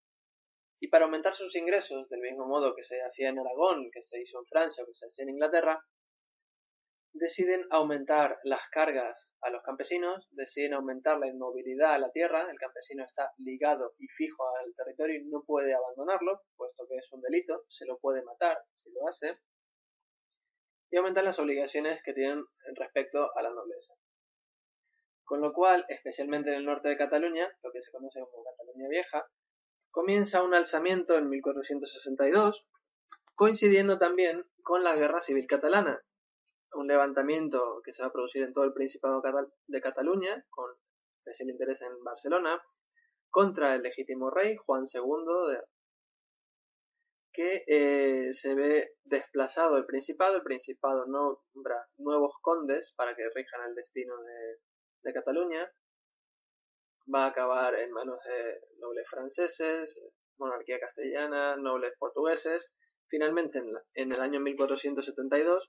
y 0.80 0.88
para 0.88 1.06
aumentar 1.06 1.36
sus 1.36 1.56
ingresos, 1.56 2.08
del 2.10 2.22
mismo 2.22 2.48
modo 2.48 2.76
que 2.76 2.84
se 2.84 3.02
hacía 3.02 3.30
en 3.30 3.40
Aragón, 3.40 3.90
que 3.92 4.02
se 4.02 4.22
hizo 4.22 4.40
en 4.40 4.46
Francia 4.46 4.84
o 4.84 4.88
que 4.88 4.94
se 4.94 5.08
hacía 5.08 5.24
en 5.24 5.32
Inglaterra, 5.32 5.84
deciden 7.14 7.66
aumentar 7.72 8.40
las 8.44 8.62
cargas 8.70 9.32
a 9.42 9.50
los 9.50 9.64
campesinos, 9.64 10.28
deciden 10.32 10.74
aumentar 10.74 11.18
la 11.18 11.28
inmovilidad 11.28 11.94
a 11.94 12.00
la 12.00 12.12
tierra, 12.12 12.50
el 12.50 12.58
campesino 12.58 13.04
está 13.04 13.32
ligado 13.38 13.96
y 13.98 14.08
fijo 14.08 14.44
al 14.58 14.74
territorio 14.76 15.20
y 15.20 15.26
no 15.26 15.44
puede 15.44 15.74
abandonarlo, 15.74 16.44
puesto 16.56 16.88
que 16.88 16.98
es 16.98 17.12
un 17.12 17.22
delito, 17.22 17.66
se 17.70 17.86
lo 17.86 17.98
puede 18.00 18.24
matar 18.24 18.58
si 18.84 18.92
lo 18.92 19.08
hace, 19.08 19.40
y 20.92 20.98
aumentan 20.98 21.26
las 21.26 21.40
obligaciones 21.40 22.02
que 22.04 22.14
tienen 22.14 22.46
respecto 22.76 23.30
a 23.36 23.42
la 23.42 23.52
nobleza. 23.52 23.94
Con 25.24 25.42
lo 25.42 25.54
cual, 25.54 25.86
especialmente 25.90 26.50
en 26.50 26.56
el 26.56 26.66
norte 26.66 26.90
de 26.90 26.98
Cataluña, 26.98 27.52
lo 27.62 27.72
que 27.72 27.82
se 27.82 27.92
conoce 27.92 28.20
como 28.20 28.44
Cataluña 28.44 28.90
Vieja, 28.90 29.28
comienza 29.92 30.44
un 30.44 30.56
alzamiento 30.56 31.16
en 31.18 31.30
1462, 31.30 32.66
coincidiendo 33.36 34.00
también 34.00 34.44
con 34.64 34.84
la 34.84 34.96
Guerra 34.96 35.22
Civil 35.22 35.46
Catalana, 35.48 36.04
un 36.74 36.88
levantamiento 36.88 37.82
que 37.84 37.94
se 37.94 38.02
va 38.02 38.10
a 38.10 38.12
producir 38.12 38.44
en 38.44 38.54
todo 38.54 38.66
el 38.66 38.74
Principado 38.74 39.22
de 39.68 39.82
Cataluña, 39.82 40.46
con 40.50 40.72
especial 41.18 41.50
interés 41.50 41.82
en 41.82 42.04
Barcelona, 42.04 42.62
contra 43.30 43.76
el 43.76 43.84
legítimo 43.84 44.30
rey 44.30 44.56
Juan 44.56 44.86
II, 44.92 45.58
que 47.32 47.64
eh, 47.68 48.34
se 48.34 48.56
ve 48.56 48.96
desplazado 49.04 49.78
el 49.78 49.86
Principado. 49.86 50.38
El 50.38 50.44
Principado 50.44 51.06
nombra 51.06 51.88
nuevos 51.98 52.34
condes 52.42 52.94
para 52.96 53.16
que 53.16 53.30
rijan 53.30 53.68
el 53.68 53.76
destino 53.76 54.16
de, 54.22 55.14
Cataluña. 55.14 55.68
Va 57.14 57.26
a 57.26 57.30
acabar 57.30 57.74
en 57.80 57.92
manos 57.92 58.20
de 58.24 58.62
nobles 58.78 59.08
franceses, 59.10 60.00
monarquía 60.38 60.80
castellana, 60.80 61.56
nobles 61.56 61.94
portugueses. 61.98 62.72
Finalmente, 63.08 63.58
en, 63.58 63.74
en 63.96 64.12
el 64.12 64.22
año 64.22 64.40
1472, 64.40 65.68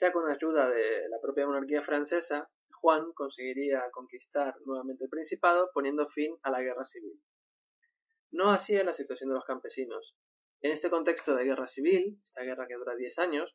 ya 0.00 0.12
con 0.12 0.28
ayuda 0.30 0.68
de 0.70 1.08
la 1.08 1.20
propia 1.20 1.46
monarquía 1.46 1.82
francesa, 1.82 2.48
Juan 2.80 3.12
conseguiría 3.12 3.90
conquistar 3.92 4.54
nuevamente 4.64 5.04
el 5.04 5.10
Principado 5.10 5.70
poniendo 5.74 6.08
fin 6.08 6.34
a 6.42 6.50
la 6.50 6.62
guerra 6.62 6.84
civil. 6.84 7.20
No 8.32 8.50
así 8.50 8.74
la 8.74 8.94
situación 8.94 9.28
de 9.30 9.34
los 9.34 9.44
campesinos. 9.44 10.16
En 10.62 10.72
este 10.72 10.88
contexto 10.88 11.34
de 11.34 11.44
guerra 11.44 11.66
civil, 11.66 12.18
esta 12.24 12.42
guerra 12.42 12.66
que 12.66 12.76
dura 12.76 12.94
10 12.96 13.18
años, 13.18 13.54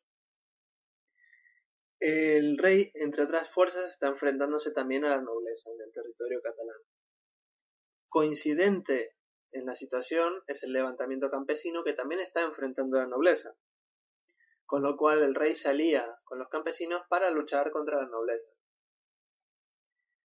el 1.98 2.58
rey, 2.58 2.90
entre 2.94 3.22
otras 3.22 3.50
fuerzas, 3.50 3.90
está 3.90 4.08
enfrentándose 4.08 4.70
también 4.70 5.04
a 5.04 5.08
la 5.08 5.22
nobleza 5.22 5.70
en 5.70 5.80
el 5.80 5.92
territorio 5.92 6.40
catalán. 6.42 6.76
Coincidente 8.08 9.16
en 9.52 9.66
la 9.66 9.74
situación 9.74 10.42
es 10.46 10.62
el 10.62 10.72
levantamiento 10.72 11.30
campesino 11.30 11.82
que 11.84 11.94
también 11.94 12.20
está 12.20 12.42
enfrentando 12.42 12.98
a 12.98 13.02
la 13.02 13.08
nobleza 13.08 13.56
con 14.66 14.82
lo 14.82 14.96
cual 14.96 15.22
el 15.22 15.34
rey 15.34 15.54
se 15.54 15.68
alía 15.68 16.04
con 16.24 16.38
los 16.38 16.48
campesinos 16.48 17.02
para 17.08 17.30
luchar 17.30 17.70
contra 17.70 18.02
la 18.02 18.08
nobleza. 18.08 18.50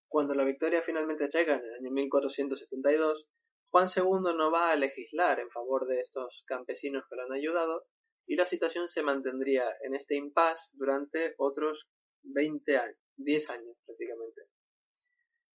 Cuando 0.07 0.33
la 0.33 0.43
victoria 0.43 0.81
finalmente 0.81 1.29
llega 1.29 1.55
en 1.55 1.63
el 1.63 1.73
año 1.75 1.91
1472, 1.91 3.27
Juan 3.69 3.87
II 3.95 4.35
no 4.35 4.51
va 4.51 4.71
a 4.71 4.75
legislar 4.75 5.39
en 5.39 5.49
favor 5.49 5.87
de 5.87 6.01
estos 6.01 6.43
campesinos 6.45 7.03
que 7.07 7.15
lo 7.15 7.23
han 7.23 7.31
ayudado 7.31 7.85
y 8.27 8.35
la 8.35 8.45
situación 8.45 8.89
se 8.89 9.03
mantendría 9.03 9.63
en 9.83 9.93
este 9.93 10.15
impasse 10.15 10.69
durante 10.73 11.35
otros 11.37 11.87
20 12.23 12.77
años, 12.77 12.97
10 13.15 13.49
años 13.51 13.77
prácticamente. 13.85 14.41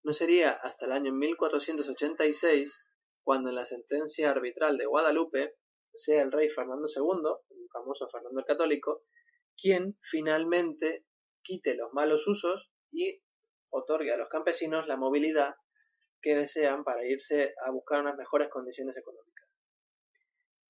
No 0.04 0.12
sería 0.12 0.52
hasta 0.52 0.86
el 0.86 0.92
año 0.92 1.12
1486 1.12 2.80
cuando 3.22 3.50
en 3.50 3.56
la 3.56 3.64
sentencia 3.64 4.30
arbitral 4.30 4.78
de 4.78 4.86
Guadalupe 4.86 5.56
sea 5.96 6.22
el 6.22 6.32
rey 6.32 6.48
Fernando 6.48 6.86
II, 6.86 7.56
el 7.58 7.68
famoso 7.72 8.08
Fernando 8.08 8.40
el 8.40 8.46
Católico, 8.46 9.02
quien 9.56 9.96
finalmente 10.02 11.04
quite 11.42 11.74
los 11.74 11.92
malos 11.92 12.26
usos 12.26 12.70
y 12.92 13.22
otorgue 13.70 14.12
a 14.12 14.16
los 14.16 14.28
campesinos 14.28 14.86
la 14.86 14.96
movilidad 14.96 15.56
que 16.20 16.34
desean 16.34 16.84
para 16.84 17.06
irse 17.06 17.54
a 17.64 17.70
buscar 17.70 18.00
unas 18.00 18.16
mejores 18.16 18.48
condiciones 18.48 18.96
económicas. 18.96 19.46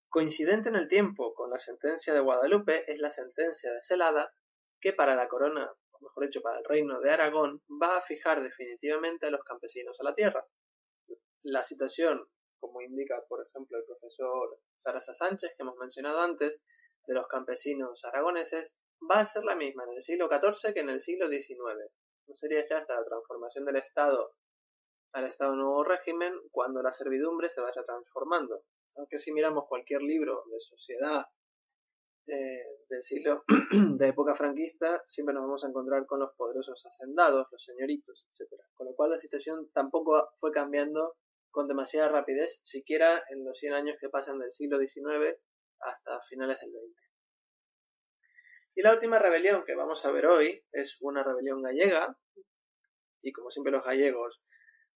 Coincidente 0.08 0.68
en 0.68 0.76
el 0.76 0.88
tiempo 0.88 1.34
con 1.34 1.50
la 1.50 1.58
sentencia 1.58 2.14
de 2.14 2.20
Guadalupe 2.20 2.90
es 2.90 2.98
la 3.00 3.10
sentencia 3.10 3.72
de 3.72 3.82
Celada 3.82 4.32
que 4.80 4.92
para 4.92 5.16
la 5.16 5.28
corona, 5.28 5.70
o 5.90 6.04
mejor 6.04 6.24
dicho, 6.24 6.40
para 6.40 6.58
el 6.58 6.64
reino 6.64 7.00
de 7.00 7.10
Aragón, 7.10 7.62
va 7.82 7.98
a 7.98 8.02
fijar 8.02 8.42
definitivamente 8.42 9.26
a 9.26 9.30
los 9.30 9.42
campesinos 9.42 10.00
a 10.00 10.04
la 10.04 10.14
tierra. 10.14 10.46
La 11.42 11.64
situación, 11.64 12.26
como 12.60 12.80
indica 12.80 13.22
por 13.28 13.46
ejemplo 13.46 13.78
el 13.78 13.84
profesor 13.84 14.58
Sarasa 14.78 15.14
Sánchez, 15.14 15.54
que 15.56 15.62
hemos 15.62 15.76
mencionado 15.76 16.20
antes, 16.20 16.60
de 17.06 17.14
los 17.14 17.26
campesinos 17.28 18.04
aragoneses, 18.04 18.74
va 19.10 19.20
a 19.20 19.24
ser 19.26 19.44
la 19.44 19.56
misma 19.56 19.84
en 19.84 19.94
el 19.94 20.02
siglo 20.02 20.28
XIV 20.28 20.74
que 20.74 20.80
en 20.80 20.88
el 20.88 21.00
siglo 21.00 21.28
XIX. 21.28 21.58
No 22.26 22.34
sería 22.34 22.66
ya 22.68 22.78
hasta 22.78 22.94
la 22.94 23.04
transformación 23.04 23.64
del 23.64 23.76
Estado 23.76 24.34
al 25.12 25.24
Estado 25.24 25.54
Nuevo 25.54 25.84
Régimen 25.84 26.34
cuando 26.50 26.82
la 26.82 26.92
servidumbre 26.92 27.48
se 27.48 27.60
vaya 27.60 27.82
transformando. 27.84 28.62
Aunque 28.96 29.18
si 29.18 29.32
miramos 29.32 29.64
cualquier 29.68 30.02
libro 30.02 30.44
de 30.50 30.60
sociedad 30.60 31.26
eh, 32.26 32.64
del 32.88 33.02
siglo 33.02 33.44
de 33.98 34.08
época 34.08 34.34
franquista, 34.34 35.02
siempre 35.06 35.34
nos 35.34 35.44
vamos 35.44 35.64
a 35.64 35.68
encontrar 35.68 36.06
con 36.06 36.20
los 36.20 36.34
poderosos 36.34 36.84
hacendados, 36.84 37.46
los 37.50 37.62
señoritos, 37.64 38.26
etc. 38.30 38.60
Con 38.74 38.88
lo 38.88 38.94
cual 38.94 39.10
la 39.10 39.18
situación 39.18 39.70
tampoco 39.72 40.28
fue 40.36 40.50
cambiando 40.50 41.14
con 41.56 41.68
demasiada 41.68 42.10
rapidez, 42.10 42.60
siquiera 42.62 43.24
en 43.30 43.42
los 43.42 43.58
100 43.58 43.72
años 43.72 43.96
que 43.98 44.10
pasan 44.10 44.38
del 44.38 44.50
siglo 44.50 44.78
XIX 44.78 45.40
hasta 45.80 46.20
finales 46.28 46.60
del 46.60 46.70
XX. 46.70 47.00
Y 48.74 48.82
la 48.82 48.92
última 48.92 49.18
rebelión 49.18 49.64
que 49.64 49.74
vamos 49.74 50.04
a 50.04 50.10
ver 50.10 50.26
hoy 50.26 50.62
es 50.72 50.98
una 51.00 51.24
rebelión 51.24 51.62
gallega, 51.62 52.14
y 53.22 53.32
como 53.32 53.50
siempre 53.50 53.72
los 53.72 53.82
gallegos 53.82 54.42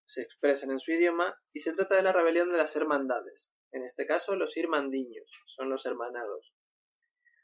se 0.05 0.21
expresan 0.21 0.71
en 0.71 0.81
su 0.81 0.93
idioma, 0.93 1.35
y 1.55 1.61
se 1.61 1.73
trata 1.73 1.97
de 1.97 2.03
la 2.03 2.13
rebelión 2.13 2.53
de 2.53 2.59
las 2.59 2.77
hermandades, 2.77 3.51
en 3.73 3.87
este 3.87 4.07
caso 4.07 4.37
los 4.37 4.55
irmandiños, 4.59 5.31
son 5.57 5.71
los 5.71 5.87
hermanados. 5.87 6.53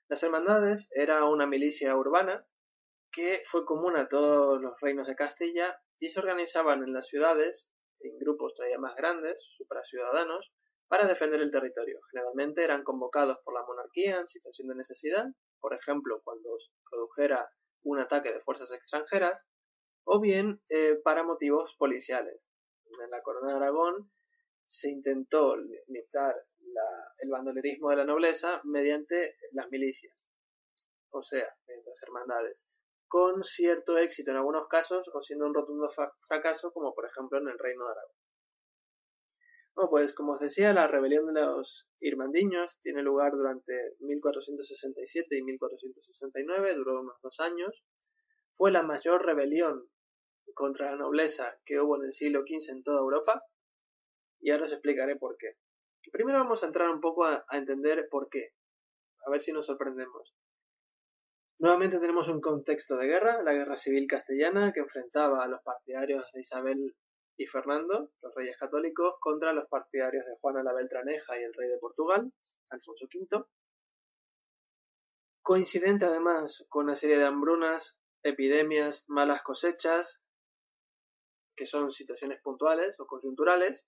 Las 0.08 0.22
hermandades 0.22 0.90
era 0.90 1.24
una 1.24 1.46
milicia 1.46 1.96
urbana 1.96 2.46
que 3.10 3.42
fue 3.46 3.64
común 3.64 3.96
a 3.96 4.08
todos 4.08 4.60
los 4.60 4.78
reinos 4.82 5.06
de 5.06 5.16
Castilla 5.16 5.80
y 5.98 6.10
se 6.10 6.20
organizaban 6.20 6.82
en 6.82 6.92
las 6.92 7.06
ciudades 7.06 7.70
en 8.00 8.18
grupos 8.18 8.54
todavía 8.54 8.78
más 8.78 8.94
grandes, 8.96 9.36
supraciudadanos, 9.56 10.52
para 10.88 11.06
defender 11.06 11.40
el 11.40 11.50
territorio. 11.50 12.00
Generalmente 12.10 12.62
eran 12.62 12.84
convocados 12.84 13.38
por 13.44 13.54
la 13.54 13.66
monarquía 13.66 14.20
en 14.20 14.28
situación 14.28 14.68
de 14.68 14.76
necesidad, 14.76 15.26
por 15.60 15.74
ejemplo, 15.74 16.20
cuando 16.22 16.56
produjera 16.88 17.50
un 17.82 17.98
ataque 18.00 18.32
de 18.32 18.40
fuerzas 18.40 18.72
extranjeras, 18.72 19.44
o 20.04 20.20
bien 20.20 20.62
eh, 20.68 21.00
para 21.02 21.24
motivos 21.24 21.74
policiales. 21.76 22.48
En 23.02 23.10
la 23.10 23.22
Corona 23.22 23.52
de 23.52 23.56
Aragón 23.56 24.12
se 24.64 24.90
intentó 24.90 25.56
limitar 25.56 26.34
el 27.18 27.30
bandolerismo 27.30 27.90
de 27.90 27.96
la 27.96 28.04
nobleza 28.04 28.60
mediante 28.64 29.36
las 29.52 29.68
milicias, 29.70 30.28
o 31.10 31.22
sea, 31.22 31.46
mediante 31.66 31.90
las 31.90 32.02
hermandades, 32.02 32.62
con 33.08 33.44
cierto 33.44 33.98
éxito 33.98 34.30
en 34.30 34.38
algunos 34.38 34.68
casos 34.68 35.08
o 35.12 35.22
siendo 35.22 35.46
un 35.46 35.54
rotundo 35.54 35.88
fracaso, 36.28 36.72
como 36.72 36.94
por 36.94 37.06
ejemplo 37.06 37.38
en 37.38 37.48
el 37.48 37.58
Reino 37.58 37.84
de 37.84 37.92
Aragón. 37.92 38.16
Bueno, 39.76 39.90
pues 39.90 40.14
como 40.14 40.32
os 40.32 40.40
decía, 40.40 40.72
la 40.72 40.86
rebelión 40.86 41.34
de 41.34 41.42
los 41.42 41.86
irmandiños 42.00 42.78
tiene 42.80 43.02
lugar 43.02 43.32
durante 43.32 43.74
1467 44.00 45.36
y 45.36 45.42
1469, 45.42 46.74
duró 46.74 47.00
unos 47.00 47.20
dos 47.22 47.38
años. 47.40 47.84
Fue 48.56 48.72
la 48.72 48.82
mayor 48.82 49.26
rebelión 49.26 49.86
contra 50.54 50.92
la 50.92 50.96
nobleza 50.96 51.58
que 51.66 51.78
hubo 51.78 51.96
en 51.96 52.06
el 52.06 52.12
siglo 52.14 52.40
XV 52.40 52.70
en 52.70 52.82
toda 52.84 53.00
Europa, 53.00 53.42
y 54.40 54.50
ahora 54.50 54.64
os 54.64 54.72
explicaré 54.72 55.16
por 55.16 55.36
qué. 55.36 55.56
Primero 56.10 56.38
vamos 56.38 56.62
a 56.62 56.66
entrar 56.66 56.88
un 56.88 57.00
poco 57.00 57.24
a, 57.24 57.44
a 57.48 57.58
entender 57.58 58.08
por 58.10 58.30
qué, 58.30 58.52
a 59.26 59.30
ver 59.30 59.42
si 59.42 59.52
nos 59.52 59.66
sorprendemos. 59.66 60.35
Nuevamente 61.58 61.98
tenemos 61.98 62.28
un 62.28 62.40
contexto 62.40 62.96
de 62.96 63.06
guerra, 63.06 63.42
la 63.42 63.54
guerra 63.54 63.78
civil 63.78 64.06
castellana, 64.06 64.72
que 64.72 64.80
enfrentaba 64.80 65.42
a 65.42 65.48
los 65.48 65.62
partidarios 65.62 66.30
de 66.32 66.40
Isabel 66.40 66.94
y 67.38 67.46
Fernando, 67.46 68.10
los 68.20 68.34
reyes 68.34 68.58
católicos, 68.58 69.14
contra 69.20 69.54
los 69.54 69.66
partidarios 69.68 70.26
de 70.26 70.36
Juana 70.40 70.62
la 70.62 70.74
Beltraneja 70.74 71.40
y 71.40 71.44
el 71.44 71.54
rey 71.54 71.70
de 71.70 71.78
Portugal, 71.78 72.30
Alfonso 72.68 73.06
V. 73.06 73.44
Coincidente 75.40 76.04
además 76.04 76.66
con 76.68 76.84
una 76.86 76.96
serie 76.96 77.16
de 77.16 77.24
hambrunas, 77.24 77.98
epidemias, 78.22 79.04
malas 79.06 79.42
cosechas, 79.42 80.22
que 81.56 81.64
son 81.64 81.90
situaciones 81.90 82.42
puntuales 82.42 83.00
o 83.00 83.06
coyunturales, 83.06 83.86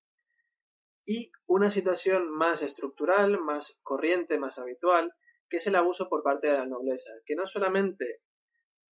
y 1.04 1.32
una 1.46 1.70
situación 1.70 2.30
más 2.30 2.62
estructural, 2.62 3.40
más 3.40 3.78
corriente, 3.82 4.38
más 4.38 4.58
habitual, 4.58 5.14
que 5.48 5.58
es 5.58 5.66
el 5.66 5.76
abuso 5.76 6.08
por 6.08 6.22
parte 6.22 6.48
de 6.48 6.54
la 6.54 6.66
nobleza, 6.66 7.10
que 7.26 7.34
no 7.34 7.46
solamente 7.46 8.20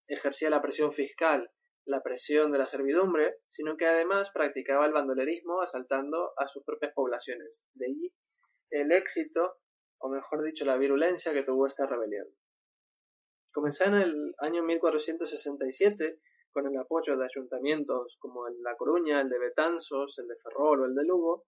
ejercía 0.08 0.50
la 0.50 0.62
presión 0.62 0.92
fiscal 0.92 1.50
la 1.86 2.02
presión 2.02 2.50
de 2.50 2.58
la 2.58 2.66
servidumbre, 2.66 3.36
sino 3.48 3.76
que 3.76 3.86
además 3.86 4.30
practicaba 4.32 4.86
el 4.86 4.92
bandolerismo 4.92 5.62
asaltando 5.62 6.32
a 6.36 6.46
sus 6.48 6.64
propias 6.64 6.92
poblaciones. 6.92 7.64
De 7.74 7.86
allí 7.86 8.12
el 8.70 8.90
éxito, 8.90 9.58
o 9.98 10.08
mejor 10.08 10.44
dicho, 10.44 10.64
la 10.64 10.76
virulencia 10.76 11.32
que 11.32 11.44
tuvo 11.44 11.66
esta 11.66 11.86
rebelión. 11.86 12.26
Comenzó 13.52 13.84
en 13.84 13.94
el 13.94 14.34
año 14.38 14.64
1467 14.64 16.18
con 16.50 16.66
el 16.66 16.76
apoyo 16.76 17.16
de 17.16 17.24
ayuntamientos 17.24 18.16
como 18.18 18.48
el 18.48 18.56
de 18.56 18.62
La 18.62 18.76
Coruña, 18.76 19.20
el 19.20 19.28
de 19.28 19.38
Betanzos, 19.38 20.18
el 20.18 20.26
de 20.26 20.36
Ferrol 20.42 20.80
o 20.80 20.86
el 20.86 20.94
de 20.94 21.04
Lugo, 21.04 21.44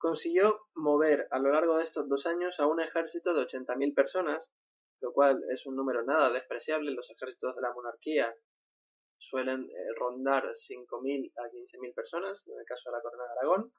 consiguió 0.00 0.62
mover 0.74 1.28
a 1.30 1.38
lo 1.38 1.50
largo 1.50 1.76
de 1.76 1.84
estos 1.84 2.08
dos 2.08 2.24
años 2.26 2.58
a 2.58 2.66
un 2.66 2.80
ejército 2.80 3.34
de 3.34 3.42
80.000 3.42 3.94
personas, 3.94 4.50
lo 5.02 5.12
cual 5.12 5.44
es 5.50 5.66
un 5.66 5.76
número 5.76 6.02
nada 6.02 6.32
despreciable. 6.32 6.90
Los 6.92 7.10
ejércitos 7.10 7.54
de 7.54 7.60
la 7.60 7.72
monarquía 7.74 8.34
suelen 9.18 9.68
eh, 9.70 9.74
rondar 9.98 10.44
5.000 10.44 11.32
a 11.36 11.42
15.000 11.50 11.94
personas, 11.94 12.46
en 12.48 12.58
el 12.58 12.64
caso 12.64 12.90
de 12.90 12.96
la 12.96 13.02
Corona 13.02 13.24
de 13.24 13.30
Aragón. 13.38 13.72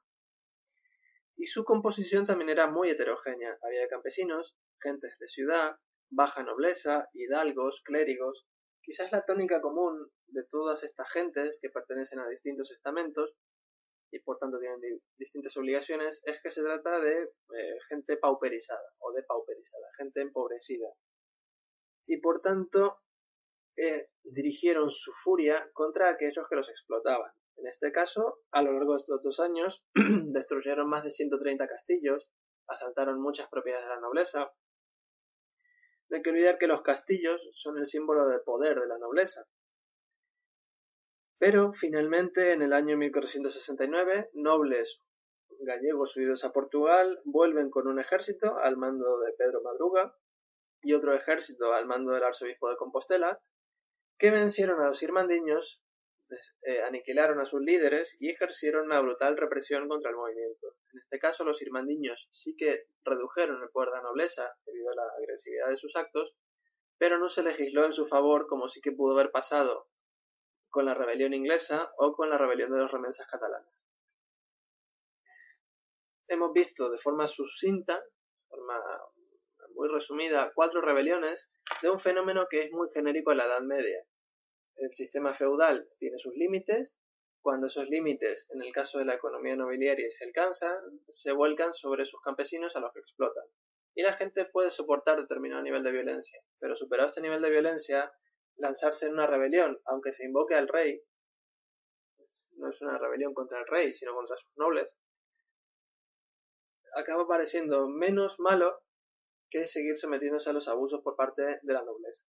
Y 1.36 1.46
su 1.46 1.64
composición 1.64 2.24
también 2.24 2.50
era 2.50 2.68
muy 2.68 2.90
heterogénea. 2.90 3.58
Había 3.60 3.88
campesinos, 3.88 4.56
gentes 4.80 5.18
de 5.18 5.26
ciudad, 5.26 5.76
baja 6.08 6.44
nobleza, 6.44 7.08
hidalgos, 7.14 7.82
clérigos. 7.84 8.46
Quizás 8.80 9.10
la 9.10 9.24
tónica 9.24 9.60
común 9.60 10.08
de 10.28 10.44
todas 10.44 10.84
estas 10.84 11.10
gentes 11.10 11.58
que 11.60 11.68
pertenecen 11.68 12.20
a 12.20 12.28
distintos 12.28 12.70
estamentos 12.70 13.34
y 14.12 14.20
por 14.20 14.38
tanto 14.38 14.58
tienen 14.58 14.78
distintas 15.18 15.56
obligaciones 15.56 16.20
es 16.24 16.40
que 16.42 16.50
se 16.50 16.62
trata 16.62 17.00
de 17.00 17.22
eh, 17.22 17.78
gente 17.88 18.18
pauperizada 18.18 18.92
o 18.98 19.12
de 19.12 19.22
pauperizada, 19.22 19.86
gente 19.96 20.20
empobrecida. 20.20 20.88
Y 22.06 22.20
por 22.20 22.42
tanto 22.42 23.00
eh, 23.76 24.10
dirigieron 24.22 24.90
su 24.90 25.12
furia 25.24 25.70
contra 25.72 26.10
aquellos 26.10 26.46
que 26.48 26.56
los 26.56 26.68
explotaban. 26.68 27.32
En 27.56 27.66
este 27.66 27.90
caso, 27.90 28.40
a 28.50 28.62
lo 28.62 28.72
largo 28.72 28.92
de 28.92 28.98
estos 28.98 29.22
dos 29.22 29.40
años, 29.40 29.82
destruyeron 29.94 30.88
más 30.88 31.04
de 31.04 31.10
130 31.10 31.66
castillos, 31.66 32.28
asaltaron 32.68 33.20
muchas 33.20 33.48
propiedades 33.48 33.86
de 33.86 33.94
la 33.94 34.00
nobleza. 34.00 34.52
No 36.10 36.16
hay 36.16 36.22
que 36.22 36.30
olvidar 36.30 36.58
que 36.58 36.66
los 36.66 36.82
castillos 36.82 37.40
son 37.54 37.78
el 37.78 37.86
símbolo 37.86 38.28
de 38.28 38.40
poder 38.40 38.78
de 38.78 38.86
la 38.86 38.98
nobleza. 38.98 39.46
Pero 41.38 41.72
finalmente, 41.72 42.52
en 42.52 42.62
el 42.62 42.72
año 42.72 42.96
1469, 42.96 44.30
nobles 44.34 45.00
gallegos 45.64 46.12
subidos 46.12 46.44
a 46.44 46.52
Portugal 46.52 47.20
vuelven 47.24 47.70
con 47.70 47.86
un 47.86 48.00
ejército 48.00 48.58
al 48.58 48.76
mando 48.76 49.20
de 49.20 49.32
Pedro 49.32 49.62
Madruga 49.62 50.14
y 50.82 50.94
otro 50.94 51.14
ejército 51.14 51.72
al 51.72 51.86
mando 51.86 52.12
del 52.12 52.24
arzobispo 52.24 52.68
de 52.68 52.76
Compostela 52.76 53.40
que 54.18 54.30
vencieron 54.30 54.80
a 54.80 54.88
los 54.88 55.02
irmandiños, 55.02 55.82
eh, 56.62 56.82
aniquilaron 56.82 57.40
a 57.40 57.44
sus 57.44 57.60
líderes 57.60 58.16
y 58.20 58.30
ejercieron 58.30 58.86
una 58.86 59.00
brutal 59.00 59.36
represión 59.36 59.88
contra 59.88 60.10
el 60.10 60.16
movimiento. 60.16 60.76
En 60.92 61.00
este 61.00 61.18
caso, 61.18 61.44
los 61.44 61.60
irmandiños 61.60 62.28
sí 62.30 62.54
que 62.56 62.84
redujeron 63.04 63.62
el 63.62 63.70
poder 63.70 63.90
de 63.90 63.96
la 63.96 64.02
nobleza 64.02 64.54
debido 64.64 64.90
a 64.90 64.94
la 64.94 65.02
agresividad 65.18 65.68
de 65.68 65.76
sus 65.76 65.96
actos, 65.96 66.34
pero 66.98 67.18
no 67.18 67.28
se 67.28 67.42
legisló 67.42 67.84
en 67.84 67.92
su 67.92 68.06
favor 68.06 68.46
como 68.46 68.68
sí 68.68 68.80
que 68.80 68.92
pudo 68.92 69.14
haber 69.14 69.32
pasado 69.32 69.88
con 70.72 70.86
la 70.86 70.94
rebelión 70.94 71.32
inglesa 71.32 71.92
o 71.98 72.12
con 72.14 72.28
la 72.30 72.36
rebelión 72.38 72.72
de 72.72 72.78
los 72.78 72.90
remensas 72.90 73.28
catalanas. 73.28 73.86
Hemos 76.26 76.52
visto 76.52 76.90
de 76.90 76.98
forma 76.98 77.28
sucinta, 77.28 78.00
de 78.00 78.48
forma 78.48 78.74
muy 79.76 79.88
resumida, 79.88 80.50
cuatro 80.52 80.80
rebeliones 80.80 81.48
de 81.80 81.90
un 81.90 82.00
fenómeno 82.00 82.48
que 82.50 82.64
es 82.64 82.72
muy 82.72 82.88
genérico 82.92 83.30
en 83.30 83.38
la 83.38 83.44
Edad 83.44 83.60
Media 83.60 84.04
el 84.76 84.92
sistema 84.92 85.34
feudal 85.34 85.88
tiene 85.98 86.18
sus 86.18 86.34
límites, 86.34 86.98
cuando 87.40 87.66
esos 87.66 87.88
límites, 87.88 88.48
en 88.50 88.62
el 88.62 88.72
caso 88.72 88.98
de 88.98 89.04
la 89.04 89.14
economía 89.14 89.56
nobiliaria, 89.56 90.10
se 90.10 90.24
alcanzan, 90.24 90.76
se 91.08 91.32
vuelcan 91.32 91.74
sobre 91.74 92.06
sus 92.06 92.20
campesinos 92.22 92.74
a 92.76 92.80
los 92.80 92.92
que 92.92 93.00
explotan. 93.00 93.44
Y 93.94 94.02
la 94.02 94.14
gente 94.14 94.44
puede 94.46 94.70
soportar 94.70 95.20
determinado 95.20 95.62
nivel 95.62 95.82
de 95.82 95.92
violencia, 95.92 96.40
pero 96.58 96.76
superado 96.76 97.08
este 97.08 97.20
nivel 97.20 97.42
de 97.42 97.50
violencia, 97.50 98.12
lanzarse 98.56 99.06
en 99.06 99.14
una 99.14 99.26
rebelión, 99.26 99.80
aunque 99.86 100.12
se 100.12 100.24
invoque 100.24 100.54
al 100.54 100.68
rey, 100.68 101.02
no 102.56 102.70
es 102.70 102.80
una 102.80 102.98
rebelión 102.98 103.34
contra 103.34 103.58
el 103.58 103.66
rey, 103.66 103.92
sino 103.94 104.14
contra 104.14 104.36
sus 104.36 104.56
nobles, 104.56 104.96
acaba 106.94 107.26
pareciendo 107.26 107.88
menos 107.88 108.38
malo 108.38 108.82
que 109.50 109.66
seguir 109.66 109.96
sometiéndose 109.96 110.50
a 110.50 110.52
los 110.52 110.68
abusos 110.68 111.02
por 111.02 111.16
parte 111.16 111.42
de 111.62 111.72
la 111.72 111.82
nobleza. 111.82 112.24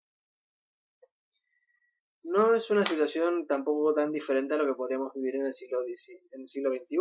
No 2.23 2.55
es 2.55 2.69
una 2.69 2.85
situación 2.85 3.47
tampoco 3.47 3.93
tan 3.93 4.11
diferente 4.11 4.53
a 4.53 4.57
lo 4.57 4.65
que 4.65 4.77
podríamos 4.77 5.13
vivir 5.13 5.35
en 5.35 5.45
el 5.45 5.53
siglo, 5.53 5.81
en 5.83 6.41
el 6.41 6.47
siglo 6.47 6.69
XXI. 6.71 6.97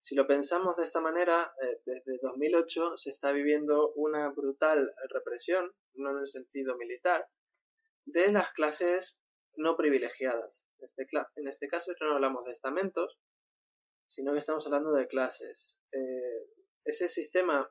Si 0.00 0.14
lo 0.14 0.26
pensamos 0.26 0.76
de 0.76 0.84
esta 0.84 1.00
manera, 1.00 1.52
eh, 1.62 1.80
desde 1.84 2.18
2008 2.22 2.96
se 2.96 3.10
está 3.10 3.32
viviendo 3.32 3.92
una 3.94 4.30
brutal 4.30 4.94
represión, 5.10 5.72
no 5.94 6.10
en 6.12 6.18
el 6.18 6.26
sentido 6.28 6.76
militar, 6.76 7.26
de 8.06 8.32
las 8.32 8.52
clases 8.52 9.20
no 9.56 9.76
privilegiadas. 9.76 10.66
En 10.78 10.88
este, 10.88 11.08
en 11.36 11.48
este 11.48 11.68
caso 11.68 11.92
no 12.00 12.14
hablamos 12.14 12.44
de 12.44 12.52
estamentos, 12.52 13.18
sino 14.06 14.32
que 14.32 14.38
estamos 14.38 14.64
hablando 14.66 14.92
de 14.92 15.08
clases. 15.08 15.78
Eh, 15.92 16.46
ese 16.84 17.08
sistema 17.08 17.70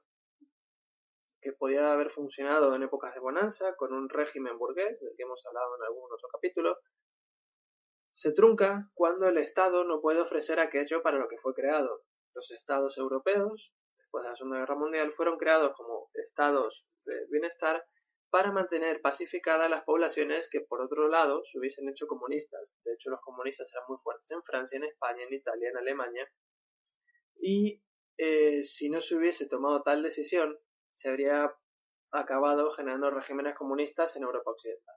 que 1.41 1.53
podía 1.53 1.93
haber 1.93 2.11
funcionado 2.11 2.75
en 2.75 2.83
épocas 2.83 3.13
de 3.13 3.19
bonanza, 3.19 3.75
con 3.75 3.93
un 3.93 4.09
régimen 4.09 4.57
burgués, 4.57 4.99
del 4.99 5.13
que 5.15 5.23
hemos 5.23 5.45
hablado 5.45 5.75
en 5.77 5.83
algún 5.83 6.11
otro 6.11 6.27
capítulo, 6.29 6.79
se 8.11 8.31
trunca 8.31 8.89
cuando 8.93 9.27
el 9.27 9.37
Estado 9.37 9.83
no 9.83 10.01
puede 10.01 10.21
ofrecer 10.21 10.59
aquello 10.59 11.03
para 11.03 11.19
lo 11.19 11.27
que 11.27 11.37
fue 11.37 11.53
creado. 11.53 12.01
Los 12.33 12.49
Estados 12.51 12.97
europeos, 12.97 13.71
después 13.97 14.23
de 14.23 14.29
la 14.29 14.35
Segunda 14.35 14.59
Guerra 14.59 14.75
Mundial, 14.75 15.11
fueron 15.11 15.37
creados 15.37 15.73
como 15.75 16.09
estados 16.13 16.85
de 17.05 17.25
bienestar 17.29 17.85
para 18.35 18.51
mantener 18.51 18.99
pacificadas 19.01 19.69
las 19.69 19.85
poblaciones 19.85 20.49
que 20.51 20.59
por 20.59 20.81
otro 20.81 21.07
lado 21.07 21.41
se 21.45 21.57
hubiesen 21.57 21.87
hecho 21.87 22.05
comunistas. 22.05 22.75
De 22.83 22.93
hecho, 22.93 23.09
los 23.09 23.21
comunistas 23.21 23.71
eran 23.71 23.85
muy 23.87 23.97
fuertes 24.03 24.29
en 24.29 24.43
Francia, 24.43 24.75
en 24.75 24.83
España, 24.83 25.23
en 25.23 25.33
Italia, 25.33 25.69
en 25.69 25.77
Alemania. 25.77 26.29
Y 27.39 27.81
eh, 28.17 28.61
si 28.61 28.89
no 28.89 28.99
se 28.99 29.15
hubiese 29.15 29.47
tomado 29.47 29.83
tal 29.83 30.03
decisión, 30.03 30.59
se 30.91 31.07
habría 31.07 31.49
acabado 32.11 32.73
generando 32.73 33.09
regímenes 33.09 33.55
comunistas 33.55 34.13
en 34.17 34.23
Europa 34.23 34.51
Occidental. 34.51 34.95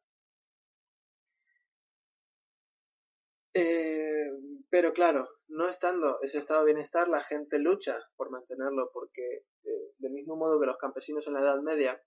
Eh, 3.54 4.32
pero 4.68 4.92
claro, 4.92 5.28
no 5.46 5.68
estando 5.68 6.20
ese 6.22 6.38
estado 6.38 6.64
de 6.64 6.72
bienestar, 6.72 7.06
la 7.06 7.22
gente 7.22 7.60
lucha 7.60 8.00
por 8.16 8.32
mantenerlo, 8.32 8.90
porque 8.92 9.44
eh, 9.62 9.92
del 9.98 10.10
mismo 10.10 10.34
modo 10.34 10.58
que 10.58 10.66
los 10.66 10.78
campesinos 10.78 11.24
en 11.28 11.34
la 11.34 11.40
Edad 11.42 11.62
Media, 11.62 12.02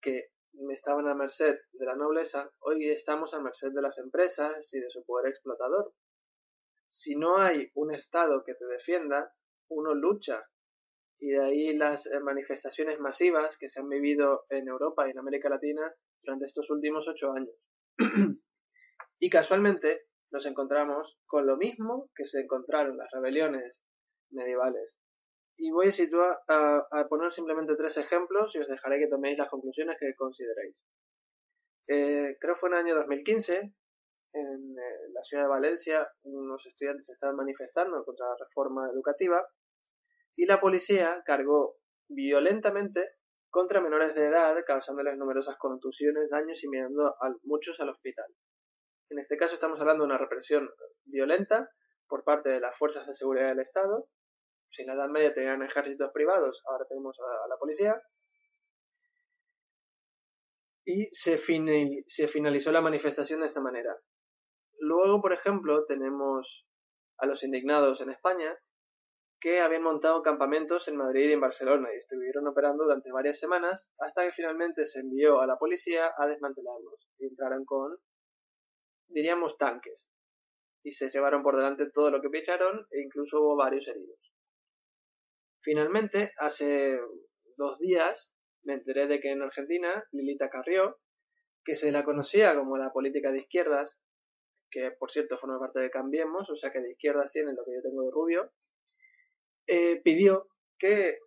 que 0.00 0.30
estaban 0.72 1.06
a 1.08 1.14
merced 1.14 1.56
de 1.72 1.86
la 1.86 1.94
nobleza, 1.94 2.50
hoy 2.60 2.88
estamos 2.90 3.34
a 3.34 3.40
merced 3.40 3.72
de 3.72 3.82
las 3.82 3.98
empresas 3.98 4.72
y 4.74 4.80
de 4.80 4.90
su 4.90 5.04
poder 5.04 5.30
explotador. 5.30 5.92
Si 6.88 7.16
no 7.16 7.38
hay 7.38 7.70
un 7.74 7.94
Estado 7.94 8.42
que 8.44 8.54
te 8.54 8.66
defienda, 8.66 9.32
uno 9.68 9.94
lucha 9.94 10.44
y 11.18 11.30
de 11.30 11.44
ahí 11.44 11.76
las 11.76 12.06
eh, 12.06 12.18
manifestaciones 12.20 12.98
masivas 12.98 13.56
que 13.58 13.68
se 13.68 13.80
han 13.80 13.88
vivido 13.88 14.46
en 14.48 14.68
Europa 14.68 15.06
y 15.06 15.10
en 15.10 15.18
América 15.18 15.48
Latina 15.48 15.94
durante 16.22 16.46
estos 16.46 16.70
últimos 16.70 17.06
ocho 17.08 17.32
años. 17.32 17.54
y 19.20 19.30
casualmente 19.30 20.06
nos 20.30 20.46
encontramos 20.46 21.18
con 21.26 21.46
lo 21.46 21.56
mismo 21.56 22.10
que 22.14 22.26
se 22.26 22.40
encontraron 22.40 22.96
las 22.96 23.10
rebeliones 23.12 23.82
medievales. 24.30 24.98
Y 25.62 25.70
voy 25.70 25.88
a, 25.88 25.92
situar, 25.92 26.40
a, 26.48 27.06
poner 27.08 27.30
simplemente 27.32 27.76
tres 27.76 27.98
ejemplos 27.98 28.54
y 28.54 28.60
os 28.60 28.68
dejaré 28.68 28.98
que 28.98 29.08
toméis 29.08 29.36
las 29.36 29.50
conclusiones 29.50 29.98
que 30.00 30.14
consideréis. 30.14 30.82
Eh, 31.86 32.38
creo 32.40 32.54
que 32.54 32.60
fue 32.60 32.70
en 32.70 32.76
el 32.76 32.80
año 32.80 32.94
2015, 32.96 33.74
en 34.32 34.78
eh, 34.78 35.08
la 35.12 35.22
ciudad 35.22 35.44
de 35.44 35.48
Valencia, 35.50 36.08
unos 36.22 36.64
estudiantes 36.64 37.10
estaban 37.10 37.36
manifestando 37.36 38.02
contra 38.04 38.26
la 38.26 38.36
reforma 38.40 38.88
educativa 38.90 39.46
y 40.34 40.46
la 40.46 40.60
policía 40.60 41.22
cargó 41.26 41.76
violentamente 42.08 43.10
contra 43.50 43.82
menores 43.82 44.14
de 44.14 44.26
edad, 44.26 44.56
causándoles 44.66 45.18
numerosas 45.18 45.56
contusiones, 45.58 46.30
daños 46.30 46.62
y 46.62 46.66
enviando 46.66 47.06
a 47.06 47.34
muchos 47.42 47.80
al 47.80 47.90
hospital. 47.90 48.26
En 49.10 49.18
este 49.18 49.36
caso 49.36 49.54
estamos 49.54 49.80
hablando 49.80 50.04
de 50.04 50.10
una 50.10 50.18
represión 50.18 50.70
violenta 51.04 51.68
por 52.08 52.24
parte 52.24 52.48
de 52.48 52.60
las 52.60 52.78
fuerzas 52.78 53.06
de 53.06 53.14
seguridad 53.14 53.48
del 53.48 53.60
Estado. 53.60 54.08
Si 54.70 54.82
en 54.82 54.88
la 54.88 54.94
Edad 54.94 55.08
Media 55.08 55.34
tenían 55.34 55.62
ejércitos 55.62 56.10
privados, 56.12 56.62
ahora 56.66 56.86
tenemos 56.88 57.18
a, 57.18 57.48
la 57.48 57.56
policía. 57.56 58.00
Y 60.84 61.08
se, 61.12 61.38
finalizó 61.38 62.72
la 62.72 62.80
manifestación 62.80 63.40
de 63.40 63.46
esta 63.46 63.60
manera. 63.60 63.96
Luego, 64.78 65.20
por 65.20 65.32
ejemplo, 65.32 65.84
tenemos 65.84 66.66
a 67.18 67.26
los 67.26 67.42
indignados 67.44 68.00
en 68.00 68.10
España, 68.10 68.56
que 69.40 69.60
habían 69.60 69.82
montado 69.82 70.22
campamentos 70.22 70.86
en 70.88 70.96
Madrid 70.96 71.30
y 71.30 71.32
en 71.32 71.40
Barcelona 71.40 71.88
y 71.92 71.96
estuvieron 71.96 72.46
operando 72.46 72.84
durante 72.84 73.10
varias 73.10 73.38
semanas 73.38 73.90
hasta 73.98 74.24
que 74.24 74.32
finalmente 74.32 74.84
se 74.84 75.00
envió 75.00 75.40
a 75.40 75.46
la 75.46 75.56
policía 75.56 76.12
a 76.16 76.26
desmantelarlos 76.26 77.08
y 77.18 77.26
entraron 77.26 77.64
con, 77.64 77.96
diríamos, 79.08 79.56
tanques 79.56 80.08
y 80.82 80.92
se 80.92 81.10
llevaron 81.10 81.42
por 81.42 81.56
delante 81.56 81.90
todo 81.90 82.10
lo 82.10 82.20
que 82.20 82.30
pillaron 82.30 82.86
e 82.90 83.00
incluso 83.00 83.40
hubo 83.40 83.56
varios 83.56 83.88
heridos. 83.88 84.29
Finalmente, 85.62 86.32
hace 86.38 86.98
dos 87.56 87.78
días 87.78 88.32
me 88.62 88.74
enteré 88.74 89.06
de 89.06 89.20
que 89.20 89.32
en 89.32 89.42
Argentina 89.42 90.04
Lilita 90.12 90.48
Carrió, 90.48 90.98
que 91.64 91.76
se 91.76 91.92
la 91.92 92.04
conocía 92.04 92.54
como 92.56 92.78
la 92.78 92.92
política 92.92 93.32
de 93.32 93.40
izquierdas, 93.40 93.98
que 94.70 94.90
por 94.92 95.10
cierto 95.10 95.38
forma 95.38 95.58
parte 95.58 95.80
de 95.80 95.90
Cambiemos, 95.90 96.48
o 96.48 96.56
sea 96.56 96.70
que 96.70 96.80
de 96.80 96.92
izquierdas 96.92 97.32
tienen 97.32 97.56
lo 97.56 97.64
que 97.64 97.74
yo 97.74 97.82
tengo 97.82 98.04
de 98.04 98.10
rubio, 98.10 98.52
eh, 99.66 100.00
pidió 100.02 100.48
que 100.78 101.18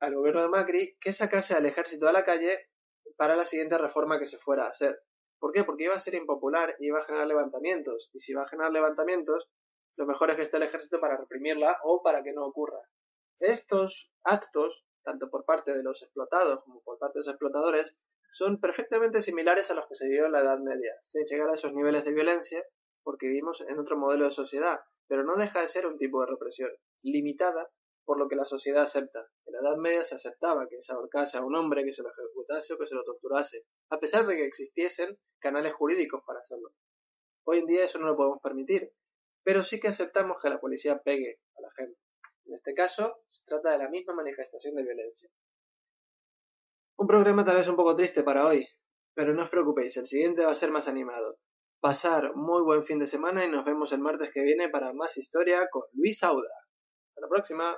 al 0.00 0.14
gobierno 0.14 0.42
de 0.42 0.48
Macri 0.48 0.96
que 1.00 1.12
sacase 1.12 1.54
al 1.54 1.66
ejército 1.66 2.08
a 2.08 2.12
la 2.12 2.24
calle 2.24 2.68
para 3.16 3.36
la 3.36 3.44
siguiente 3.44 3.78
reforma 3.78 4.18
que 4.18 4.26
se 4.26 4.38
fuera 4.38 4.64
a 4.64 4.68
hacer. 4.68 5.00
¿Por 5.38 5.52
qué? 5.52 5.64
Porque 5.64 5.84
iba 5.84 5.94
a 5.94 6.00
ser 6.00 6.14
impopular 6.14 6.74
y 6.80 6.86
iba 6.86 6.98
a 6.98 7.04
generar 7.04 7.26
levantamientos. 7.26 8.10
Y 8.12 8.18
si 8.18 8.32
va 8.34 8.42
a 8.42 8.48
generar 8.48 8.72
levantamientos, 8.72 9.48
lo 9.96 10.06
mejor 10.06 10.30
es 10.30 10.36
que 10.36 10.42
esté 10.42 10.56
el 10.56 10.64
ejército 10.64 11.00
para 11.00 11.16
reprimirla 11.16 11.78
o 11.84 12.02
para 12.02 12.22
que 12.22 12.32
no 12.32 12.44
ocurra. 12.44 12.80
Estos 13.40 14.10
actos, 14.24 14.84
tanto 15.04 15.30
por 15.30 15.44
parte 15.44 15.72
de 15.72 15.82
los 15.82 16.02
explotados 16.02 16.62
como 16.64 16.82
por 16.82 16.98
parte 16.98 17.18
de 17.18 17.20
los 17.20 17.28
explotadores, 17.28 17.96
son 18.32 18.60
perfectamente 18.60 19.22
similares 19.22 19.70
a 19.70 19.74
los 19.74 19.86
que 19.86 19.94
se 19.94 20.08
vivió 20.08 20.26
en 20.26 20.32
la 20.32 20.40
Edad 20.40 20.58
Media, 20.58 20.94
sin 21.02 21.24
llegar 21.26 21.48
a 21.48 21.54
esos 21.54 21.72
niveles 21.72 22.04
de 22.04 22.12
violencia, 22.12 22.62
porque 23.02 23.28
vivimos 23.28 23.60
en 23.62 23.78
otro 23.78 23.96
modelo 23.96 24.26
de 24.26 24.32
sociedad, 24.32 24.80
pero 25.06 25.24
no 25.24 25.36
deja 25.36 25.60
de 25.60 25.68
ser 25.68 25.86
un 25.86 25.96
tipo 25.96 26.20
de 26.20 26.26
represión, 26.26 26.70
limitada 27.02 27.70
por 28.04 28.18
lo 28.18 28.28
que 28.28 28.36
la 28.36 28.44
sociedad 28.44 28.82
acepta. 28.82 29.28
En 29.46 29.52
la 29.52 29.60
Edad 29.60 29.76
Media 29.76 30.02
se 30.02 30.14
aceptaba 30.14 30.66
que 30.68 30.80
se 30.80 30.92
ahorcase 30.92 31.38
a 31.38 31.44
un 31.44 31.54
hombre, 31.54 31.84
que 31.84 31.92
se 31.92 32.02
lo 32.02 32.10
ejecutase 32.10 32.74
o 32.74 32.78
que 32.78 32.86
se 32.86 32.94
lo 32.94 33.04
torturase, 33.04 33.64
a 33.90 33.98
pesar 33.98 34.26
de 34.26 34.36
que 34.36 34.46
existiesen 34.46 35.18
canales 35.38 35.74
jurídicos 35.74 36.22
para 36.26 36.40
hacerlo. 36.40 36.70
Hoy 37.44 37.60
en 37.60 37.66
día 37.66 37.84
eso 37.84 37.98
no 37.98 38.06
lo 38.06 38.16
podemos 38.16 38.40
permitir, 38.42 38.92
pero 39.44 39.62
sí 39.62 39.78
que 39.78 39.88
aceptamos 39.88 40.36
que 40.42 40.50
la 40.50 40.60
policía 40.60 40.98
pegue 41.02 41.38
a 41.56 41.62
la 41.62 41.70
gente. 41.76 41.98
En 42.48 42.54
este 42.54 42.72
caso, 42.74 43.20
se 43.28 43.44
trata 43.44 43.72
de 43.72 43.78
la 43.78 43.90
misma 43.90 44.14
manifestación 44.14 44.74
de 44.74 44.82
violencia. 44.82 45.28
Un 46.96 47.06
programa 47.06 47.44
tal 47.44 47.56
vez 47.56 47.68
un 47.68 47.76
poco 47.76 47.94
triste 47.94 48.22
para 48.22 48.46
hoy, 48.46 48.66
pero 49.14 49.34
no 49.34 49.42
os 49.42 49.50
preocupéis, 49.50 49.96
el 49.98 50.06
siguiente 50.06 50.44
va 50.44 50.52
a 50.52 50.54
ser 50.54 50.70
más 50.70 50.88
animado. 50.88 51.36
Pasar 51.80 52.34
muy 52.34 52.62
buen 52.62 52.84
fin 52.84 52.98
de 52.98 53.06
semana 53.06 53.44
y 53.44 53.50
nos 53.50 53.64
vemos 53.66 53.92
el 53.92 54.00
martes 54.00 54.30
que 54.32 54.42
viene 54.42 54.70
para 54.70 54.94
más 54.94 55.16
historia 55.18 55.68
con 55.70 55.82
Luis 55.92 56.22
Auda. 56.22 56.48
Hasta 57.10 57.20
la 57.20 57.28
próxima. 57.28 57.76